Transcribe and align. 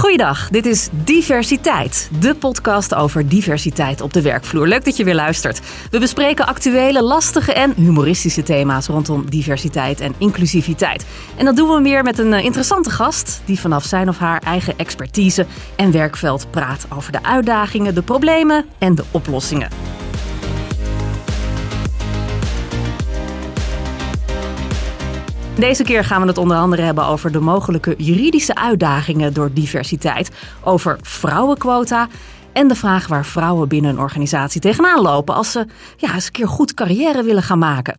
Goeiedag, 0.00 0.48
dit 0.48 0.66
is 0.66 0.88
Diversiteit, 0.92 2.10
de 2.20 2.34
podcast 2.34 2.94
over 2.94 3.28
diversiteit 3.28 4.00
op 4.00 4.12
de 4.12 4.22
werkvloer. 4.22 4.66
Leuk 4.66 4.84
dat 4.84 4.96
je 4.96 5.04
weer 5.04 5.14
luistert. 5.14 5.60
We 5.90 5.98
bespreken 5.98 6.46
actuele, 6.46 7.02
lastige 7.02 7.52
en 7.52 7.72
humoristische 7.76 8.42
thema's 8.42 8.86
rondom 8.86 9.30
diversiteit 9.30 10.00
en 10.00 10.14
inclusiviteit. 10.18 11.06
En 11.36 11.44
dat 11.44 11.56
doen 11.56 11.68
we 11.68 11.82
weer 11.82 12.02
met 12.02 12.18
een 12.18 12.32
eh, 12.32 12.44
interessante 12.44 12.90
gast 12.90 13.42
die 13.44 13.60
vanaf 13.60 13.84
zijn 13.84 14.08
of 14.08 14.18
haar 14.18 14.42
eigen 14.42 14.78
expertise 14.78 15.46
en 15.76 15.92
werkveld 15.92 16.46
praat 16.50 16.86
over 16.94 17.12
de 17.12 17.22
uitdagingen, 17.22 17.94
de 17.94 18.02
problemen 18.02 18.64
en 18.78 18.94
de 18.94 19.04
oplossingen. 19.10 19.68
Deze 25.60 25.82
keer 25.82 26.04
gaan 26.04 26.20
we 26.20 26.26
het 26.26 26.38
onder 26.38 26.56
andere 26.56 26.82
hebben 26.82 27.06
over 27.06 27.32
de 27.32 27.40
mogelijke 27.40 27.94
juridische 27.98 28.54
uitdagingen 28.54 29.32
door 29.32 29.52
diversiteit, 29.52 30.30
over 30.64 30.98
vrouwenquota 31.02 32.08
en 32.52 32.68
de 32.68 32.74
vraag 32.74 33.06
waar 33.06 33.24
vrouwen 33.24 33.68
binnen 33.68 33.90
een 33.90 33.98
organisatie 33.98 34.60
tegenaan 34.60 35.02
lopen 35.02 35.34
als 35.34 35.52
ze 35.52 35.66
ja, 35.96 36.14
eens 36.14 36.26
een 36.26 36.32
keer 36.32 36.48
goed 36.48 36.74
carrière 36.74 37.22
willen 37.22 37.42
gaan 37.42 37.58
maken. 37.58 37.96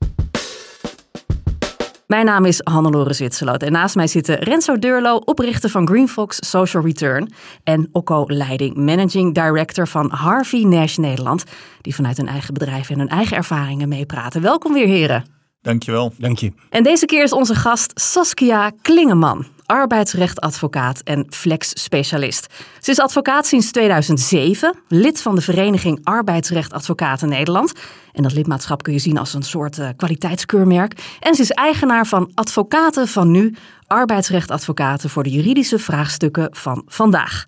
Mijn 2.08 2.26
naam 2.26 2.46
is 2.46 2.62
Hannelore 2.64 3.14
Zwitserloot 3.14 3.64
en 3.64 3.72
naast 3.72 3.96
mij 3.96 4.08
zitten 4.08 4.36
Renzo 4.36 4.80
Deurlo, 4.80 5.16
oprichter 5.16 5.70
van 5.70 5.88
GreenFox 5.88 6.38
Social 6.50 6.84
Return 6.84 7.34
en 7.64 7.90
Okko 7.92 8.24
Leiding, 8.28 8.76
managing 8.76 9.34
director 9.34 9.88
van 9.88 10.12
Harvey 10.12 10.64
Nash 10.64 10.98
Nederland, 10.98 11.44
die 11.82 11.96
vanuit 11.96 12.18
hun 12.18 12.28
eigen 12.28 12.54
bedrijf 12.54 12.90
en 12.90 13.00
hun 13.00 13.10
eigen 13.10 13.38
ervaringen 13.38 13.90
meepraten. 13.90 14.42
Welkom 14.42 14.74
weer 14.74 14.88
heren. 14.88 15.41
Dankjewel. 15.62 16.14
Dank 16.18 16.38
je. 16.38 16.52
En 16.70 16.84
deze 16.84 17.06
keer 17.06 17.24
is 17.24 17.32
onze 17.32 17.56
gast 17.56 17.92
Saskia 18.00 18.72
Klingeman, 18.82 19.46
arbeidsrechtadvocaat 19.66 21.02
en 21.04 21.26
flex-specialist. 21.30 22.54
Ze 22.80 22.92
is 22.92 23.00
advocaat 23.00 23.48
sinds 23.48 23.72
2007, 23.72 24.76
lid 24.88 25.22
van 25.22 25.36
de 25.36 25.42
vereniging 25.42 26.00
Arbeidsrechtadvocaten 26.04 27.30
Nederland. 27.30 27.72
En 28.12 28.24
dat 28.24 28.34
lidmaatschap 28.34 28.84
kun 28.84 28.94
je 28.94 29.00
zien 29.00 29.18
als 29.18 29.34
een 29.34 29.44
soort 29.44 29.78
uh, 29.78 29.90
kwaliteitskeurmerk. 29.96 31.18
En 31.20 31.36
ze 31.36 31.42
is 31.42 31.52
eigenaar 31.52 32.08
van 32.08 32.32
Advocaten 32.34 33.08
van 33.08 33.32
Nu, 33.32 33.56
arbeidsrechtadvocaten 33.88 35.10
voor 35.10 35.24
de 35.24 35.30
juridische 35.30 35.80
vraagstukken 35.80 36.50
van 36.52 36.84
vandaag. 36.88 37.46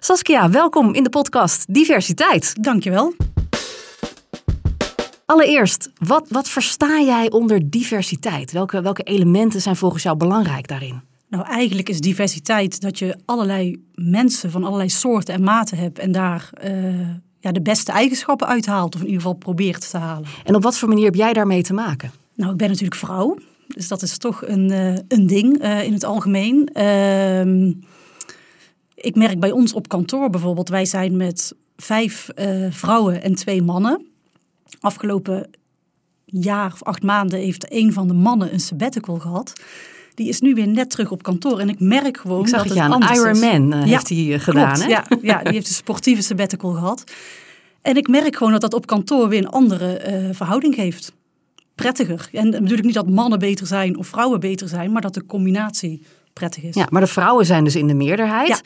Saskia, 0.00 0.50
welkom 0.50 0.94
in 0.94 1.02
de 1.02 1.10
podcast 1.10 1.74
Diversiteit. 1.74 2.54
Dankjewel. 2.62 3.14
Allereerst, 5.26 5.90
wat, 5.98 6.28
wat 6.28 6.48
versta 6.48 7.00
jij 7.00 7.30
onder 7.30 7.70
diversiteit? 7.70 8.52
Welke, 8.52 8.80
welke 8.80 9.02
elementen 9.02 9.60
zijn 9.60 9.76
volgens 9.76 10.02
jou 10.02 10.16
belangrijk 10.16 10.68
daarin? 10.68 11.00
Nou, 11.28 11.44
eigenlijk 11.44 11.88
is 11.88 12.00
diversiteit 12.00 12.80
dat 12.80 12.98
je 12.98 13.18
allerlei 13.24 13.84
mensen 13.94 14.50
van 14.50 14.64
allerlei 14.64 14.88
soorten 14.88 15.34
en 15.34 15.42
maten 15.42 15.78
hebt 15.78 15.98
en 15.98 16.12
daar 16.12 16.50
uh, 16.64 17.08
ja, 17.40 17.52
de 17.52 17.62
beste 17.62 17.92
eigenschappen 17.92 18.46
uithaalt, 18.46 18.94
of 18.94 19.00
in 19.00 19.06
ieder 19.06 19.22
geval 19.22 19.36
probeert 19.36 19.90
te 19.90 19.96
halen. 19.96 20.28
En 20.44 20.54
op 20.54 20.62
wat 20.62 20.78
voor 20.78 20.88
manier 20.88 21.04
heb 21.04 21.14
jij 21.14 21.32
daarmee 21.32 21.62
te 21.62 21.74
maken? 21.74 22.10
Nou, 22.34 22.52
ik 22.52 22.56
ben 22.56 22.68
natuurlijk 22.68 23.00
vrouw, 23.00 23.38
dus 23.66 23.88
dat 23.88 24.02
is 24.02 24.18
toch 24.18 24.46
een, 24.46 24.70
uh, 24.70 24.94
een 25.08 25.26
ding 25.26 25.62
uh, 25.62 25.84
in 25.84 25.92
het 25.92 26.04
algemeen. 26.04 26.68
Ehm, 26.72 27.72
ik 28.94 29.14
merk 29.14 29.40
bij 29.40 29.50
ons 29.50 29.72
op 29.72 29.88
kantoor 29.88 30.30
bijvoorbeeld, 30.30 30.68
wij 30.68 30.84
zijn 30.84 31.16
met 31.16 31.54
vijf 31.76 32.28
vrouwen 32.70 33.22
en 33.22 33.34
twee 33.34 33.62
mannen 33.62 34.14
afgelopen 34.80 35.50
jaar 36.24 36.72
of 36.72 36.82
acht 36.82 37.02
maanden 37.02 37.38
heeft 37.38 37.72
een 37.72 37.92
van 37.92 38.08
de 38.08 38.14
mannen 38.14 38.52
een 38.52 38.60
sabbatical 38.60 39.18
gehad. 39.18 39.52
Die 40.14 40.28
is 40.28 40.40
nu 40.40 40.54
weer 40.54 40.68
net 40.68 40.90
terug 40.90 41.10
op 41.10 41.22
kantoor. 41.22 41.58
En 41.58 41.68
ik 41.68 41.80
merk 41.80 42.16
gewoon 42.16 42.40
ik 42.40 42.48
zag 42.48 42.62
dat 42.62 42.68
het, 42.68 42.82
het 42.82 42.92
anders 42.92 43.18
een 43.18 43.34
Ironman 43.34 43.72
is. 43.72 43.84
uh, 43.84 43.90
heeft 43.90 44.08
hij 44.08 44.18
uh, 44.18 44.38
gedaan. 44.38 44.74
Klopt, 44.74 44.82
hè? 44.82 44.88
Ja, 44.88 45.04
ja, 45.22 45.42
die 45.42 45.52
heeft 45.52 45.68
een 45.68 45.74
sportieve 45.74 46.22
sabbatical 46.22 46.72
gehad. 46.72 47.04
En 47.82 47.96
ik 47.96 48.08
merk 48.08 48.36
gewoon 48.36 48.52
dat 48.52 48.60
dat 48.60 48.74
op 48.74 48.86
kantoor 48.86 49.28
weer 49.28 49.38
een 49.38 49.48
andere 49.48 50.22
uh, 50.24 50.34
verhouding 50.34 50.74
geeft. 50.74 51.12
Prettiger. 51.74 52.28
En 52.32 52.66
ik 52.66 52.82
niet 52.82 52.94
dat 52.94 53.08
mannen 53.08 53.38
beter 53.38 53.66
zijn 53.66 53.96
of 53.96 54.06
vrouwen 54.06 54.40
beter 54.40 54.68
zijn, 54.68 54.92
maar 54.92 55.02
dat 55.02 55.14
de 55.14 55.26
combinatie 55.26 56.02
prettig 56.32 56.62
is. 56.62 56.74
Ja, 56.74 56.86
maar 56.90 57.00
de 57.00 57.06
vrouwen 57.06 57.46
zijn 57.46 57.64
dus 57.64 57.76
in 57.76 57.86
de 57.86 57.94
meerderheid. 57.94 58.62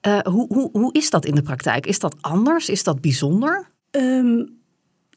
Ja. 0.00 0.22
hoe, 0.30 0.46
hoe, 0.48 0.68
hoe 0.72 0.92
is 0.92 1.10
dat 1.10 1.24
in 1.24 1.34
de 1.34 1.42
praktijk? 1.42 1.86
Is 1.86 1.98
dat 1.98 2.16
anders? 2.20 2.68
Is 2.68 2.82
dat 2.82 3.00
bijzonder? 3.00 3.70
Um, 3.90 4.60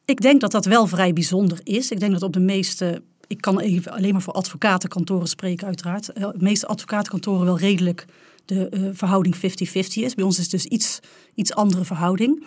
ik 0.06 0.22
denk 0.22 0.42
dat 0.42 0.52
dat 0.52 0.66
wel 0.66 0.88
vrij 0.88 1.14
bijzonder 1.14 1.60
is. 1.64 1.92
Ik 1.92 2.00
denk 2.00 2.12
dat 2.12 2.24
op 2.24 2.34
de 2.34 2.40
meeste, 2.40 3.02
ik 3.28 3.42
kan 3.42 3.60
even 3.60 3.92
alleen 3.92 4.12
maar 4.12 4.22
voor 4.22 4.34
advocatenkantoren 4.34 5.28
spreken 5.28 5.68
uiteraard. 5.68 6.06
De 6.06 6.34
meeste 6.38 6.68
advocatenkantoren 6.68 7.46
wel 7.46 7.60
redelijk 7.60 8.06
de 8.46 8.70
uh, 8.72 8.90
verhouding 8.94 9.36
50-50 9.36 9.40
is. 9.40 10.16
Bij 10.16 10.26
ons 10.26 10.38
is 10.38 10.44
het 10.44 10.52
dus 10.52 10.66
iets, 10.66 11.00
iets 11.34 11.54
andere 11.54 11.86
verhouding. 11.86 12.46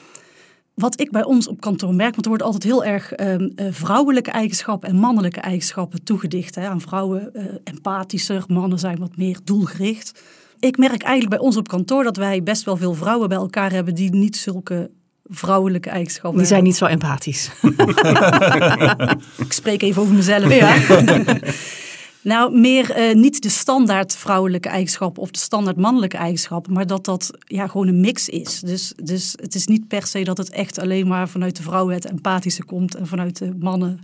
Wat 0.74 1.00
ik 1.00 1.10
bij 1.10 1.24
ons 1.24 1.48
op 1.48 1.60
kantoor 1.60 1.94
merk, 1.94 2.10
want 2.10 2.22
er 2.22 2.28
wordt 2.28 2.44
altijd 2.44 2.62
heel 2.62 2.84
erg 2.84 3.18
uh, 3.20 3.50
vrouwelijke 3.70 4.30
eigenschappen 4.30 4.88
en 4.88 4.96
mannelijke 4.96 5.40
eigenschappen 5.40 6.04
toegedicht. 6.04 6.54
Hè. 6.54 6.68
Aan 6.68 6.80
vrouwen 6.80 7.30
uh, 7.32 7.44
empathischer, 7.64 8.44
mannen 8.48 8.78
zijn 8.78 8.98
wat 8.98 9.16
meer 9.16 9.38
doelgericht. 9.44 10.22
Ik 10.58 10.76
merk 10.76 11.02
eigenlijk 11.02 11.36
bij 11.36 11.46
ons 11.46 11.56
op 11.56 11.68
kantoor 11.68 12.04
dat 12.04 12.16
wij 12.16 12.42
best 12.42 12.64
wel 12.64 12.76
veel 12.76 12.94
vrouwen 12.94 13.28
bij 13.28 13.38
elkaar 13.38 13.72
hebben 13.72 13.94
die 13.94 14.14
niet 14.14 14.36
zulke 14.36 14.90
vrouwelijke 15.30 15.90
eigenschappen. 15.90 16.38
Die 16.38 16.48
zijn 16.48 16.62
niet 16.62 16.76
zo 16.76 16.84
empathisch. 16.86 17.50
ik 19.46 19.52
spreek 19.52 19.82
even 19.82 20.02
over 20.02 20.14
mezelf. 20.14 20.54
Ja. 20.54 20.76
nou, 22.32 22.58
meer 22.58 22.98
uh, 22.98 23.14
niet 23.14 23.42
de 23.42 23.48
standaard 23.48 24.16
vrouwelijke 24.16 24.68
eigenschappen 24.68 25.22
of 25.22 25.30
de 25.30 25.38
standaard 25.38 25.76
mannelijke 25.76 26.16
eigenschappen, 26.16 26.72
maar 26.72 26.86
dat 26.86 27.04
dat 27.04 27.30
ja, 27.38 27.66
gewoon 27.66 27.88
een 27.88 28.00
mix 28.00 28.28
is. 28.28 28.60
Dus, 28.60 28.92
dus 29.02 29.34
het 29.40 29.54
is 29.54 29.66
niet 29.66 29.88
per 29.88 30.06
se 30.06 30.24
dat 30.24 30.38
het 30.38 30.50
echt 30.50 30.78
alleen 30.78 31.08
maar 31.08 31.28
vanuit 31.28 31.56
de 31.56 31.62
vrouwen 31.62 31.94
het 31.94 32.06
empathische 32.06 32.64
komt 32.64 32.94
en 32.94 33.06
vanuit 33.06 33.38
de 33.38 33.54
mannen 33.58 34.00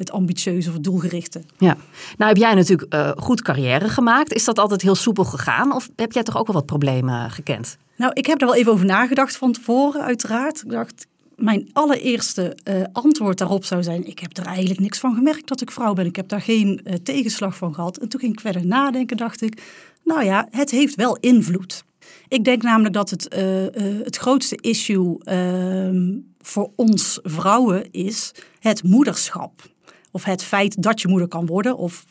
het 0.00 0.10
ambitieuze 0.12 0.70
of 0.70 0.78
doelgerichte. 0.78 1.42
Ja, 1.58 1.76
nou 2.16 2.28
heb 2.28 2.36
jij 2.36 2.54
natuurlijk 2.54 2.94
uh, 2.94 3.10
goed 3.16 3.42
carrière 3.42 3.88
gemaakt. 3.88 4.32
Is 4.32 4.44
dat 4.44 4.58
altijd 4.58 4.82
heel 4.82 4.94
soepel 4.94 5.24
gegaan 5.24 5.74
of 5.74 5.88
heb 5.96 6.12
jij 6.12 6.22
toch 6.22 6.36
ook 6.36 6.46
wel 6.46 6.56
wat 6.56 6.66
problemen 6.66 7.30
gekend? 7.30 7.78
Nou, 8.00 8.12
ik 8.14 8.26
heb 8.26 8.40
er 8.40 8.46
wel 8.46 8.56
even 8.56 8.72
over 8.72 8.86
nagedacht 8.86 9.36
van 9.36 9.52
tevoren, 9.52 10.02
uiteraard. 10.02 10.62
Ik 10.62 10.70
dacht, 10.70 11.06
mijn 11.36 11.68
allereerste 11.72 12.56
uh, 12.64 12.82
antwoord 12.92 13.38
daarop 13.38 13.64
zou 13.64 13.82
zijn: 13.82 14.06
ik 14.06 14.18
heb 14.18 14.36
er 14.36 14.46
eigenlijk 14.46 14.80
niks 14.80 14.98
van 14.98 15.14
gemerkt 15.14 15.48
dat 15.48 15.60
ik 15.60 15.70
vrouw 15.70 15.92
ben. 15.92 16.06
Ik 16.06 16.16
heb 16.16 16.28
daar 16.28 16.40
geen 16.40 16.80
uh, 16.84 16.94
tegenslag 16.94 17.56
van 17.56 17.74
gehad. 17.74 17.96
En 17.98 18.08
toen 18.08 18.20
ging 18.20 18.32
ik 18.32 18.40
verder 18.40 18.66
nadenken, 18.66 19.16
dacht 19.16 19.42
ik, 19.42 19.62
nou 20.04 20.24
ja, 20.24 20.48
het 20.50 20.70
heeft 20.70 20.94
wel 20.94 21.16
invloed. 21.16 21.84
Ik 22.28 22.44
denk 22.44 22.62
namelijk 22.62 22.94
dat 22.94 23.10
het, 23.10 23.34
uh, 23.34 23.66
het 24.04 24.16
grootste 24.16 24.56
issue 24.60 25.18
ehm, 25.24 26.18
voor 26.40 26.70
ons 26.76 27.18
vrouwen 27.22 27.90
is 27.90 28.34
het 28.58 28.82
moederschap. 28.82 29.62
Of 30.10 30.24
het 30.24 30.42
feit 30.42 30.82
dat 30.82 31.00
je 31.00 31.08
moeder 31.08 31.28
kan 31.28 31.46
worden, 31.46 31.76
of 31.76 32.04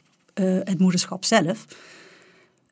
het 0.63 0.79
moederschap 0.79 1.25
zelf. 1.25 1.65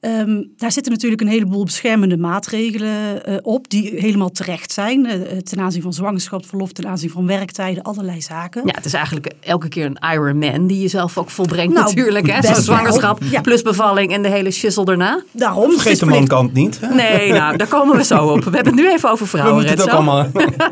Um, 0.02 0.54
daar 0.58 0.72
zitten 0.72 0.92
natuurlijk 0.92 1.22
een 1.22 1.28
heleboel 1.28 1.64
beschermende 1.64 2.18
maatregelen 2.18 3.30
uh, 3.30 3.38
op, 3.42 3.70
die 3.70 3.94
helemaal 3.96 4.30
terecht 4.30 4.72
zijn. 4.72 5.06
Uh, 5.06 5.38
ten 5.38 5.60
aanzien 5.60 5.82
van 5.82 5.94
zwangerschapsverlof, 5.94 6.72
ten 6.72 6.88
aanzien 6.88 7.10
van 7.10 7.28
werktijden, 7.28 7.84
allerlei 7.84 8.22
zaken. 8.22 8.62
Ja, 8.66 8.74
het 8.76 8.86
is 8.86 8.94
eigenlijk 8.94 9.32
elke 9.40 9.68
keer 9.68 9.86
een 9.86 10.14
Ironman 10.14 10.68
die 10.68 10.82
je 10.82 10.88
zelf 10.88 11.18
ook 11.18 11.30
volbrengt 11.30 11.74
nou, 11.74 11.86
natuurlijk. 11.86 12.32
Hè? 12.32 12.42
Zo'n 12.42 12.64
zwangerschap 12.64 13.24
ja. 13.24 13.42
plus 13.42 13.62
bevalling 13.62 14.14
en 14.14 14.22
de 14.22 14.30
hele 14.30 14.52
shizzle 14.52 14.86
daarna. 14.86 15.24
Daarom. 15.32 15.72
Vergeet 15.72 16.00
de 16.00 16.06
mankant 16.06 16.54
niet. 16.54 16.80
Hè? 16.80 16.94
Nee, 16.94 17.32
nou, 17.32 17.58
daar 17.58 17.68
komen 17.68 17.98
we 17.98 18.04
zo 18.04 18.28
op. 18.28 18.44
We 18.44 18.56
hebben 18.56 18.74
het 18.74 18.84
nu 18.84 18.92
even 18.92 19.12
over 19.12 19.28
vrouwen. 19.28 19.64
We 19.64 19.70
het 19.70 19.82
ook 19.82 19.90
allemaal. 19.90 20.26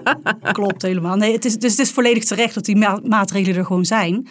Klopt 0.52 0.82
helemaal. 0.82 1.16
Nee, 1.16 1.34
het 1.34 1.46
is, 1.46 1.58
dus 1.58 1.72
het 1.72 1.80
is 1.80 1.92
volledig 1.92 2.24
terecht 2.24 2.54
dat 2.54 2.66
die 2.66 2.76
ma 2.76 3.00
maatregelen 3.04 3.58
er 3.58 3.66
gewoon 3.66 3.86
zijn. 3.86 4.28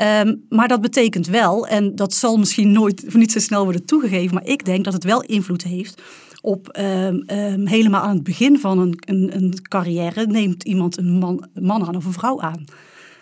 Um, 0.00 0.46
maar 0.48 0.68
dat 0.68 0.80
betekent 0.80 1.26
wel, 1.26 1.66
en 1.66 1.94
dat 1.96 2.14
zal 2.14 2.36
misschien 2.36 2.72
nooit 2.72 3.14
niet 3.14 3.32
zo 3.32 3.38
snel 3.38 3.64
worden 3.64 3.84
toegegeven, 3.84 4.34
maar 4.34 4.46
ik 4.46 4.64
denk 4.64 4.84
dat 4.84 4.92
het 4.92 5.04
wel 5.04 5.22
invloed 5.22 5.62
heeft 5.62 6.02
op 6.42 6.78
um, 6.78 7.24
um, 7.26 7.66
helemaal 7.66 8.02
aan 8.02 8.14
het 8.14 8.22
begin 8.22 8.58
van 8.58 8.78
een, 8.78 9.02
een, 9.06 9.36
een, 9.36 9.62
carrière 9.62 10.26
neemt 10.26 10.62
iemand 10.62 10.98
een 10.98 11.18
man, 11.18 11.48
man 11.54 11.86
aan 11.86 11.96
of 11.96 12.04
een 12.04 12.12
vrouw 12.12 12.40
aan. 12.40 12.64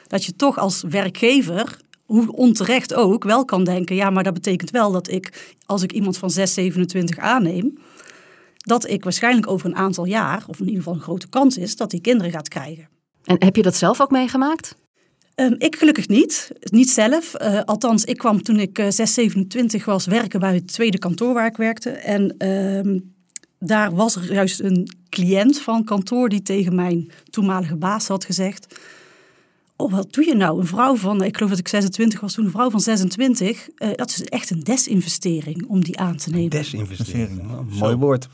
Dat 0.07 0.25
je 0.25 0.37
toch 0.37 0.59
als 0.59 0.83
werkgever, 0.89 1.77
hoe 2.05 2.33
onterecht 2.33 2.95
ook, 2.95 3.25
wel 3.25 3.45
kan 3.45 3.65
denken, 3.65 3.97
ja, 3.97 4.11
maar 4.11 4.23
dat 4.23 4.35
betekent 4.35 4.71
wel 4.71 4.93
dat 4.93 5.11
ik, 5.11 5.57
als 5.67 5.83
ik 5.83 5.93
iemand 5.93 6.19
van 6.19 6.31
6, 6.31 6.55
27 6.55 7.19
aanneem, 7.19 7.79
dat 8.57 8.89
ik 8.89 9.05
waarschijnlijk 9.05 9.51
over 9.51 9.67
een 9.67 9.77
aantal 9.77 10.05
jaar, 10.05 10.45
of 10.47 10.59
in 10.59 10.65
ieder 10.65 10.79
geval 10.79 10.95
een 10.95 11.05
grote 11.05 11.29
kans 11.29 11.57
is, 11.57 11.77
dat 11.77 11.91
die 11.91 12.01
kinderen 12.01 12.33
gaat 12.33 12.49
krijgen. 12.49 12.89
En 13.25 13.45
heb 13.45 13.57
je 13.57 13.63
dat 13.63 13.77
zelf 13.77 14.01
ook 14.01 14.11
meegemaakt? 14.11 14.77
Um, 15.41 15.55
ik 15.59 15.77
gelukkig 15.77 16.09
niet, 16.09 16.51
niet 16.61 16.91
zelf. 16.91 17.35
Uh, 17.41 17.61
althans, 17.65 18.05
ik 18.05 18.17
kwam 18.17 18.43
toen 18.43 18.59
ik 18.59 18.79
uh, 18.79 18.87
6, 18.89 19.15
27 19.15 19.85
was 19.85 20.07
werken 20.07 20.41
bij 20.41 20.55
het 20.55 20.73
tweede 20.73 20.99
kantoor 20.99 21.35
waar 21.35 21.47
ik 21.47 21.57
werkte. 21.57 21.91
En 21.91 22.47
um, 22.49 23.15
daar 23.59 23.95
was 23.95 24.17
er 24.17 24.33
juist 24.33 24.61
een 24.61 24.89
cliënt 25.09 25.61
van 25.61 25.85
kantoor 25.85 26.29
die 26.29 26.43
tegen 26.43 26.75
mijn 26.75 27.11
toenmalige 27.31 27.77
baas 27.77 28.09
had 28.09 28.25
gezegd... 28.25 28.79
oh, 29.81 29.93
wat 29.93 30.13
doe 30.13 30.25
je 30.25 30.35
nou? 30.35 30.61
Een 30.61 30.67
vrouw 30.67 30.97
van, 30.97 31.23
ik 31.23 31.37
geloof 31.37 31.51
dat 31.51 31.59
ik 31.59 31.69
26 31.69 32.21
was 32.21 32.35
toen, 32.35 32.45
een 32.45 32.51
vrouw 32.51 32.71
van 32.71 32.81
26. 32.81 33.69
Uh, 33.79 33.89
dat 33.95 34.09
is 34.09 34.23
echt 34.25 34.51
een 34.51 34.61
desinvestering 34.61 35.67
om 35.69 35.85
die 35.85 35.99
aan 35.99 36.17
te 36.17 36.31
nemen. 36.31 36.51
Desinvestering, 36.51 37.41
oh, 37.51 37.79
mooi 37.79 37.95
woord. 37.95 38.29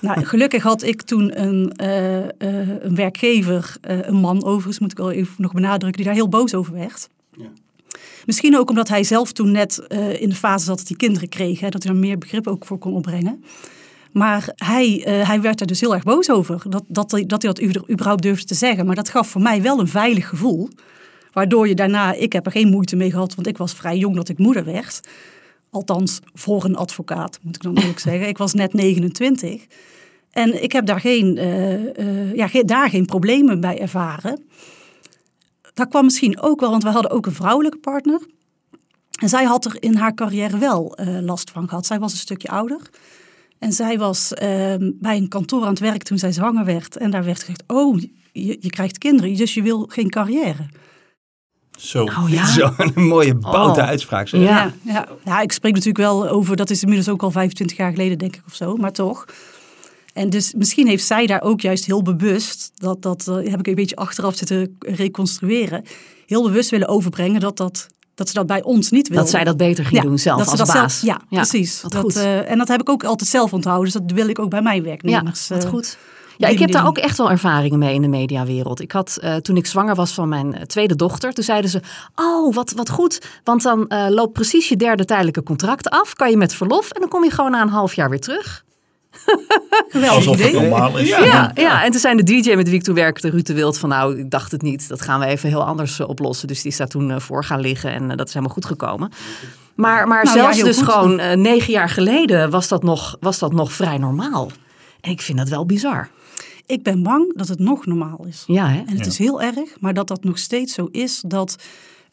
Nou, 0.00 0.24
gelukkig 0.24 0.62
had 0.62 0.82
ik 0.82 1.02
toen 1.02 1.40
een, 1.40 1.72
uh, 1.82 2.18
uh, 2.18 2.24
een 2.80 2.94
werkgever, 2.94 3.76
een 3.80 4.16
man 4.16 4.44
overigens, 4.44 4.78
moet 4.78 4.90
ik 4.90 4.96
wel 4.96 5.10
even 5.10 5.34
nog 5.36 5.52
benadrukken, 5.52 5.96
die 5.96 6.04
daar 6.04 6.14
heel 6.14 6.28
boos 6.28 6.54
over 6.54 6.72
werd. 6.72 7.08
Ja. 7.36 7.48
Misschien 8.26 8.56
ook 8.58 8.68
omdat 8.70 8.88
hij 8.88 9.04
zelf 9.04 9.32
toen 9.32 9.50
net 9.50 9.78
in 10.18 10.28
de 10.28 10.34
fase 10.34 10.64
zat 10.64 10.78
dat 10.78 10.88
hij 10.88 10.96
kinderen 10.96 11.28
kreeg, 11.28 11.60
hè, 11.60 11.68
dat 11.68 11.82
hij 11.82 11.92
er 11.92 11.98
meer 11.98 12.18
begrip 12.18 12.46
ook 12.46 12.66
voor 12.66 12.78
kon 12.78 12.94
opbrengen. 12.94 13.44
Maar 14.14 14.52
hij, 14.54 15.06
uh, 15.06 15.28
hij 15.28 15.40
werd 15.40 15.60
er 15.60 15.66
dus 15.66 15.80
heel 15.80 15.94
erg 15.94 16.02
boos 16.02 16.30
over. 16.30 16.62
Dat, 16.68 16.84
dat, 16.88 17.10
dat 17.26 17.42
hij 17.42 17.50
dat 17.72 17.90
überhaupt 17.90 18.22
durfde 18.22 18.44
te 18.44 18.54
zeggen. 18.54 18.86
Maar 18.86 18.94
dat 18.94 19.08
gaf 19.08 19.28
voor 19.28 19.40
mij 19.40 19.62
wel 19.62 19.80
een 19.80 19.88
veilig 19.88 20.28
gevoel. 20.28 20.68
Waardoor 21.32 21.68
je 21.68 21.74
daarna, 21.74 22.12
ik 22.12 22.32
heb 22.32 22.46
er 22.46 22.52
geen 22.52 22.68
moeite 22.68 22.96
mee 22.96 23.10
gehad, 23.10 23.34
want 23.34 23.46
ik 23.46 23.58
was 23.58 23.74
vrij 23.74 23.96
jong 23.96 24.16
dat 24.16 24.28
ik 24.28 24.38
moeder 24.38 24.64
werd. 24.64 25.00
Althans, 25.70 26.20
voor 26.34 26.64
een 26.64 26.76
advocaat, 26.76 27.38
moet 27.42 27.56
ik 27.56 27.62
dan 27.62 27.76
eerlijk 27.76 27.98
zeggen. 28.08 28.28
Ik 28.28 28.38
was 28.38 28.54
net 28.54 28.72
29. 28.72 29.66
En 30.30 30.62
ik 30.62 30.72
heb 30.72 30.86
daar 30.86 31.00
geen, 31.00 31.36
uh, 31.36 31.82
uh, 31.96 32.34
ja, 32.34 32.48
daar 32.62 32.90
geen 32.90 33.06
problemen 33.06 33.60
bij 33.60 33.80
ervaren. 33.80 34.44
Dat 35.74 35.88
kwam 35.88 36.04
misschien 36.04 36.40
ook 36.40 36.60
wel, 36.60 36.70
want 36.70 36.82
we 36.82 36.88
hadden 36.88 37.10
ook 37.10 37.26
een 37.26 37.34
vrouwelijke 37.34 37.78
partner. 37.78 38.20
En 39.20 39.28
zij 39.28 39.44
had 39.44 39.64
er 39.64 39.76
in 39.78 39.94
haar 39.94 40.14
carrière 40.14 40.58
wel 40.58 40.98
last 41.20 41.50
van 41.50 41.68
gehad. 41.68 41.86
Zij 41.86 41.98
was 41.98 42.12
een 42.12 42.18
stukje 42.18 42.48
ouder. 42.48 42.80
En 43.64 43.72
zij 43.72 43.98
was 43.98 44.34
ehm, 44.34 44.90
bij 44.94 45.16
een 45.16 45.28
kantoor 45.28 45.62
aan 45.62 45.68
het 45.68 45.78
werk 45.78 46.02
toen 46.02 46.18
zij 46.18 46.32
zwanger 46.32 46.64
werd. 46.64 46.96
En 46.96 47.10
daar 47.10 47.24
werd 47.24 47.40
gezegd, 47.40 47.62
oh, 47.66 48.00
je, 48.32 48.56
je 48.60 48.70
krijgt 48.70 48.98
kinderen, 48.98 49.34
dus 49.34 49.54
je 49.54 49.62
wil 49.62 49.86
geen 49.88 50.10
carrière. 50.10 50.68
Zo, 51.78 52.04
oh, 52.04 52.24
ja. 52.28 52.46
zo 52.46 52.74
een 52.76 53.06
mooie 53.06 53.34
boute 53.34 53.80
oh. 53.80 53.86
uitspraak. 53.86 54.28
Zeg. 54.28 54.40
Ja. 54.40 54.72
Ja, 54.82 55.08
ja. 55.24 55.40
ik 55.40 55.52
spreek 55.52 55.72
natuurlijk 55.72 56.04
wel 56.04 56.28
over, 56.28 56.56
dat 56.56 56.70
is 56.70 56.82
inmiddels 56.82 57.08
ook 57.08 57.22
al 57.22 57.30
25 57.30 57.76
jaar 57.76 57.90
geleden 57.90 58.18
denk 58.18 58.36
ik 58.36 58.42
of 58.46 58.54
zo, 58.54 58.76
maar 58.76 58.92
toch. 58.92 59.24
En 60.12 60.30
dus 60.30 60.54
misschien 60.54 60.86
heeft 60.86 61.04
zij 61.04 61.26
daar 61.26 61.42
ook 61.42 61.60
juist 61.60 61.84
heel 61.84 62.02
bewust, 62.02 62.70
dat, 62.74 63.02
dat 63.02 63.28
eh, 63.28 63.50
heb 63.50 63.58
ik 63.58 63.66
een 63.66 63.74
beetje 63.74 63.96
achteraf 63.96 64.36
zitten 64.36 64.76
reconstrueren, 64.78 65.84
heel 66.26 66.42
bewust 66.42 66.70
willen 66.70 66.88
overbrengen 66.88 67.40
dat 67.40 67.56
dat 67.56 67.86
dat 68.14 68.28
ze 68.28 68.34
dat 68.34 68.46
bij 68.46 68.62
ons 68.62 68.90
niet 68.90 69.08
wil. 69.08 69.18
Dat 69.18 69.30
zij 69.30 69.44
dat 69.44 69.56
beter 69.56 69.84
ging 69.84 70.02
doen 70.02 70.18
zelf 70.18 70.48
als 70.48 70.72
baas. 70.72 71.00
ja, 71.00 71.20
precies. 71.28 71.80
Dat, 71.88 72.16
uh, 72.16 72.50
en 72.50 72.58
dat 72.58 72.68
heb 72.68 72.80
ik 72.80 72.88
ook 72.88 73.04
altijd 73.04 73.30
zelf 73.30 73.52
onthouden. 73.52 73.92
Dus 73.92 74.02
dat 74.02 74.12
wil 74.12 74.28
ik 74.28 74.38
ook 74.38 74.50
bij 74.50 74.62
mijn 74.62 74.82
werknemers. 74.82 75.48
Ja, 75.48 75.54
wat 75.54 75.64
uh, 75.64 75.70
goed. 75.70 75.98
Ja, 76.36 76.48
ik 76.48 76.58
heb 76.58 76.72
daar 76.72 76.86
ook 76.86 76.98
echt 76.98 77.16
wel 77.16 77.30
ervaringen 77.30 77.78
mee 77.78 77.94
in 77.94 78.02
de 78.02 78.08
mediawereld. 78.08 78.80
Ik 78.80 78.92
had 78.92 79.18
uh, 79.20 79.36
toen 79.36 79.56
ik 79.56 79.66
zwanger 79.66 79.94
was 79.94 80.12
van 80.12 80.28
mijn 80.28 80.66
tweede 80.66 80.96
dochter, 80.96 81.32
toen 81.32 81.44
zeiden 81.44 81.70
ze: 81.70 81.80
Oh, 82.14 82.54
wat, 82.54 82.72
wat 82.72 82.90
goed. 82.90 83.20
Want 83.44 83.62
dan 83.62 83.86
loopt 84.08 84.32
precies 84.32 84.68
je 84.68 84.76
derde 84.76 85.04
tijdelijke 85.04 85.42
contract 85.42 85.90
af. 85.90 86.14
Kan 86.14 86.30
je 86.30 86.36
met 86.36 86.54
verlof 86.54 86.90
en 86.90 87.00
dan 87.00 87.08
kom 87.08 87.24
je 87.24 87.30
gewoon 87.30 87.50
na 87.50 87.62
een 87.62 87.68
half 87.68 87.94
jaar 87.94 88.10
weer 88.10 88.20
terug. 88.20 88.64
Alsof 90.10 90.38
het 90.38 90.52
normaal 90.52 90.98
is. 90.98 91.08
Ja, 91.08 91.50
ja, 91.54 91.84
en 91.84 91.90
toen 91.90 92.00
zijn 92.00 92.16
de 92.16 92.22
DJ 92.22 92.54
met 92.54 92.68
wie 92.68 92.78
ik 92.78 92.82
toen 92.82 92.94
werkte, 92.94 93.30
Ruud 93.30 93.46
de 93.46 93.54
Wild, 93.54 93.78
van 93.78 93.88
nou, 93.88 94.18
ik 94.18 94.30
dacht 94.30 94.50
het 94.50 94.62
niet. 94.62 94.88
Dat 94.88 95.02
gaan 95.02 95.20
we 95.20 95.26
even 95.26 95.48
heel 95.48 95.64
anders 95.64 96.00
eh, 96.00 96.08
oplossen. 96.08 96.48
Dus 96.48 96.62
die 96.62 96.70
is 96.70 96.76
daar 96.76 96.88
toen 96.88 97.10
uh, 97.10 97.18
voor 97.18 97.44
gaan 97.44 97.60
liggen 97.60 97.92
en 97.92 98.02
uh, 98.02 98.16
dat 98.16 98.26
is 98.26 98.34
helemaal 98.34 98.54
goed 98.54 98.64
gekomen. 98.64 99.12
Maar, 99.74 100.08
maar 100.08 100.24
nou, 100.24 100.38
zelfs 100.38 100.62
dus 100.62 100.82
gewoon 100.82 101.40
negen 101.40 101.72
jaar 101.72 101.88
geleden 101.88 102.50
was 102.50 102.68
dat, 102.68 102.82
nog, 102.82 103.16
was 103.20 103.38
dat 103.38 103.52
nog 103.52 103.72
vrij 103.72 103.98
normaal. 103.98 104.50
En 105.00 105.10
ik 105.10 105.20
vind 105.20 105.38
dat 105.38 105.48
wel 105.48 105.66
bizar. 105.66 106.08
Ik 106.66 106.82
ben 106.82 107.02
bang 107.02 107.36
dat 107.36 107.48
het 107.48 107.58
nog 107.58 107.86
normaal 107.86 108.24
is. 108.28 108.44
Ja, 108.46 108.68
hè? 108.68 108.82
En 108.86 108.96
het 108.96 109.06
is 109.06 109.18
heel 109.18 109.42
erg, 109.42 109.80
maar 109.80 109.94
dat 109.94 110.08
dat 110.08 110.24
nog 110.24 110.38
steeds 110.38 110.74
zo 110.74 110.88
is 110.90 111.22
dat 111.26 111.56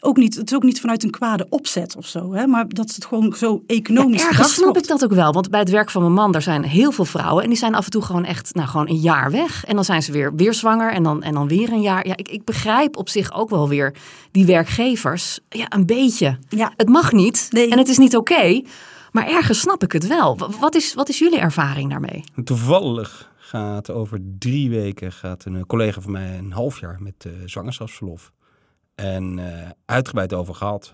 ook 0.04 0.18
niet, 0.18 0.36
het 0.36 0.50
is 0.50 0.56
ook 0.56 0.64
niet 0.64 0.80
vanuit 0.80 1.04
een 1.04 1.10
kwade 1.10 1.46
opzet 1.50 1.96
of 1.96 2.08
zo. 2.08 2.34
Hè, 2.34 2.48
maar 2.48 2.68
dat 2.68 2.96
het 2.96 3.06
gewoon 3.06 3.34
zo 3.38 3.64
economisch 3.68 4.22
ja, 4.22 4.28
Ergens 4.28 4.54
snap 4.54 4.78
ik 4.78 4.88
dat 4.88 5.04
ook 5.04 5.14
wel. 5.14 5.34
Want 5.34 5.50
bij 5.50 5.60
het 5.60 5.70
werk 5.70 5.90
van 5.90 6.02
mijn 6.02 6.14
man, 6.14 6.32
daar 6.32 6.42
zijn 6.42 6.64
heel 6.64 6.92
veel 6.92 7.06
vrouwen. 7.06 7.44
En 7.44 7.50
die 7.50 7.58
zijn 7.58 7.76
af 7.76 7.86
en 7.86 7.92
toe 7.92 8.02
gewoon 8.02 8.26
echt 8.26 8.56
nou, 8.56 8.68
gewoon 8.68 8.90
een 8.90 9.00
jaar 9.00 9.32
weg. 9.32 9.66
En 9.66 9.76
dan 9.76 9.86
zijn 9.86 10.04
ze 10.04 10.12
weer, 10.12 10.36
weer 10.36 10.54
zwanger 10.54 10.92
en 10.94 11.04
dan, 11.04 11.24
en 11.24 11.34
dan 11.34 11.48
weer 11.48 11.72
een 11.72 11.82
jaar. 11.82 12.08
Ja, 12.08 12.16
ik, 12.16 12.30
ik 12.30 12.46
begrijp 12.46 12.98
op 12.98 13.10
zich 13.10 13.34
ook 13.34 13.50
wel 13.50 13.70
weer 13.70 13.96
die 14.32 14.46
werkgevers. 14.46 15.40
Ja, 15.50 15.66
een 15.70 15.86
beetje. 15.86 16.38
Ja. 16.50 16.74
Het 16.78 16.90
mag 16.90 17.12
niet 17.12 17.48
en 17.52 17.78
het 17.78 17.88
is 17.88 17.98
niet 17.98 18.16
oké. 18.16 18.62
maar 19.12 19.28
ergens 19.28 19.60
snap 19.60 19.84
ik 19.84 19.92
het 19.92 20.08
wel. 20.08 20.38
Wat 20.60 20.76
is, 20.76 20.94
wat 20.94 21.10
is 21.10 21.20
jullie 21.20 21.40
ervaring 21.40 21.90
daarmee? 21.90 22.24
Toevallig 22.44 23.30
gaat 23.38 23.92
over 23.92 24.20
drie 24.40 24.70
weken 24.70 25.12
gaat 25.12 25.46
een 25.46 25.66
collega 25.66 26.02
van 26.02 26.12
mij 26.12 26.38
een 26.38 26.52
half 26.52 26.80
jaar 26.80 26.98
met 27.00 27.26
uh, 27.28 27.34
zwangerschapsverlof. 27.46 28.32
En 28.96 29.38
uh, 29.38 29.70
uitgebreid 29.86 30.34
over 30.34 30.56
gehad. 30.56 30.94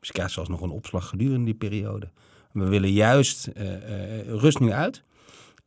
Ze 0.00 0.12
krijgt 0.12 0.32
zelfs 0.32 0.48
nog 0.48 0.60
een 0.60 0.70
opslag 0.70 1.08
gedurende 1.08 1.44
die 1.44 1.54
periode. 1.54 2.10
We 2.52 2.64
willen 2.64 2.92
juist 2.92 3.48
uh, 3.56 4.20
rust 4.20 4.58
nu 4.58 4.72
uit. 4.72 5.02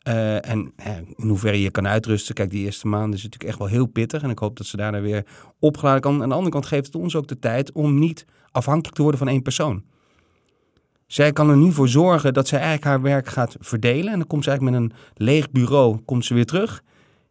en 0.04 0.74
in 1.16 1.28
hoeverre 1.28 1.62
je 1.62 1.72
kan 1.72 1.88
uitrusten. 1.88 2.36
Kijk, 2.36 2.50
die 2.50 2.66
eerste 2.66 2.88
maanden 2.88 3.18
is 3.18 3.24
natuurlijk 3.24 3.50
echt 3.50 3.60
wel 3.60 3.68
heel 3.68 3.86
pittig. 3.86 4.22
En 4.22 4.30
ik 4.30 4.40
hoop 4.40 4.58
dat 4.58 4.66
ze 4.66 4.78
daarna 4.78 5.02
weer 5.02 5.26
opgeladen 5.60 6.02
kan. 6.02 6.22
Aan 6.22 6.30
de 6.30 6.36
andere 6.36 6.52
kant 6.52 6.66
geeft 6.66 6.86
het 6.86 6.96
ons 6.96 7.16
ook 7.16 7.28
de 7.28 7.40
tijd 7.40 7.72
om 7.72 8.00
niet 8.00 8.26
afhankelijk 8.52 8.96
te 8.96 9.02
worden 9.02 9.20
van 9.20 9.30
één 9.30 9.42
persoon. 9.42 9.84
Zij 11.08 11.32
kan 11.32 11.50
er 11.50 11.58
nu 11.58 11.72
voor 11.72 11.88
zorgen 11.88 12.34
dat 12.34 12.48
zij 12.48 12.60
eigenlijk 12.60 12.88
haar 12.88 13.02
werk 13.02 13.28
gaat 13.28 13.56
verdelen. 13.60 14.12
En 14.12 14.18
dan 14.18 14.28
komt 14.28 14.44
ze 14.44 14.50
eigenlijk 14.50 14.80
met 14.80 14.92
een 14.92 14.98
leeg 15.26 15.52
bureau 15.52 15.98
komt 16.06 16.26
ze 16.26 16.34
weer 16.34 16.46
terug. 16.46 16.84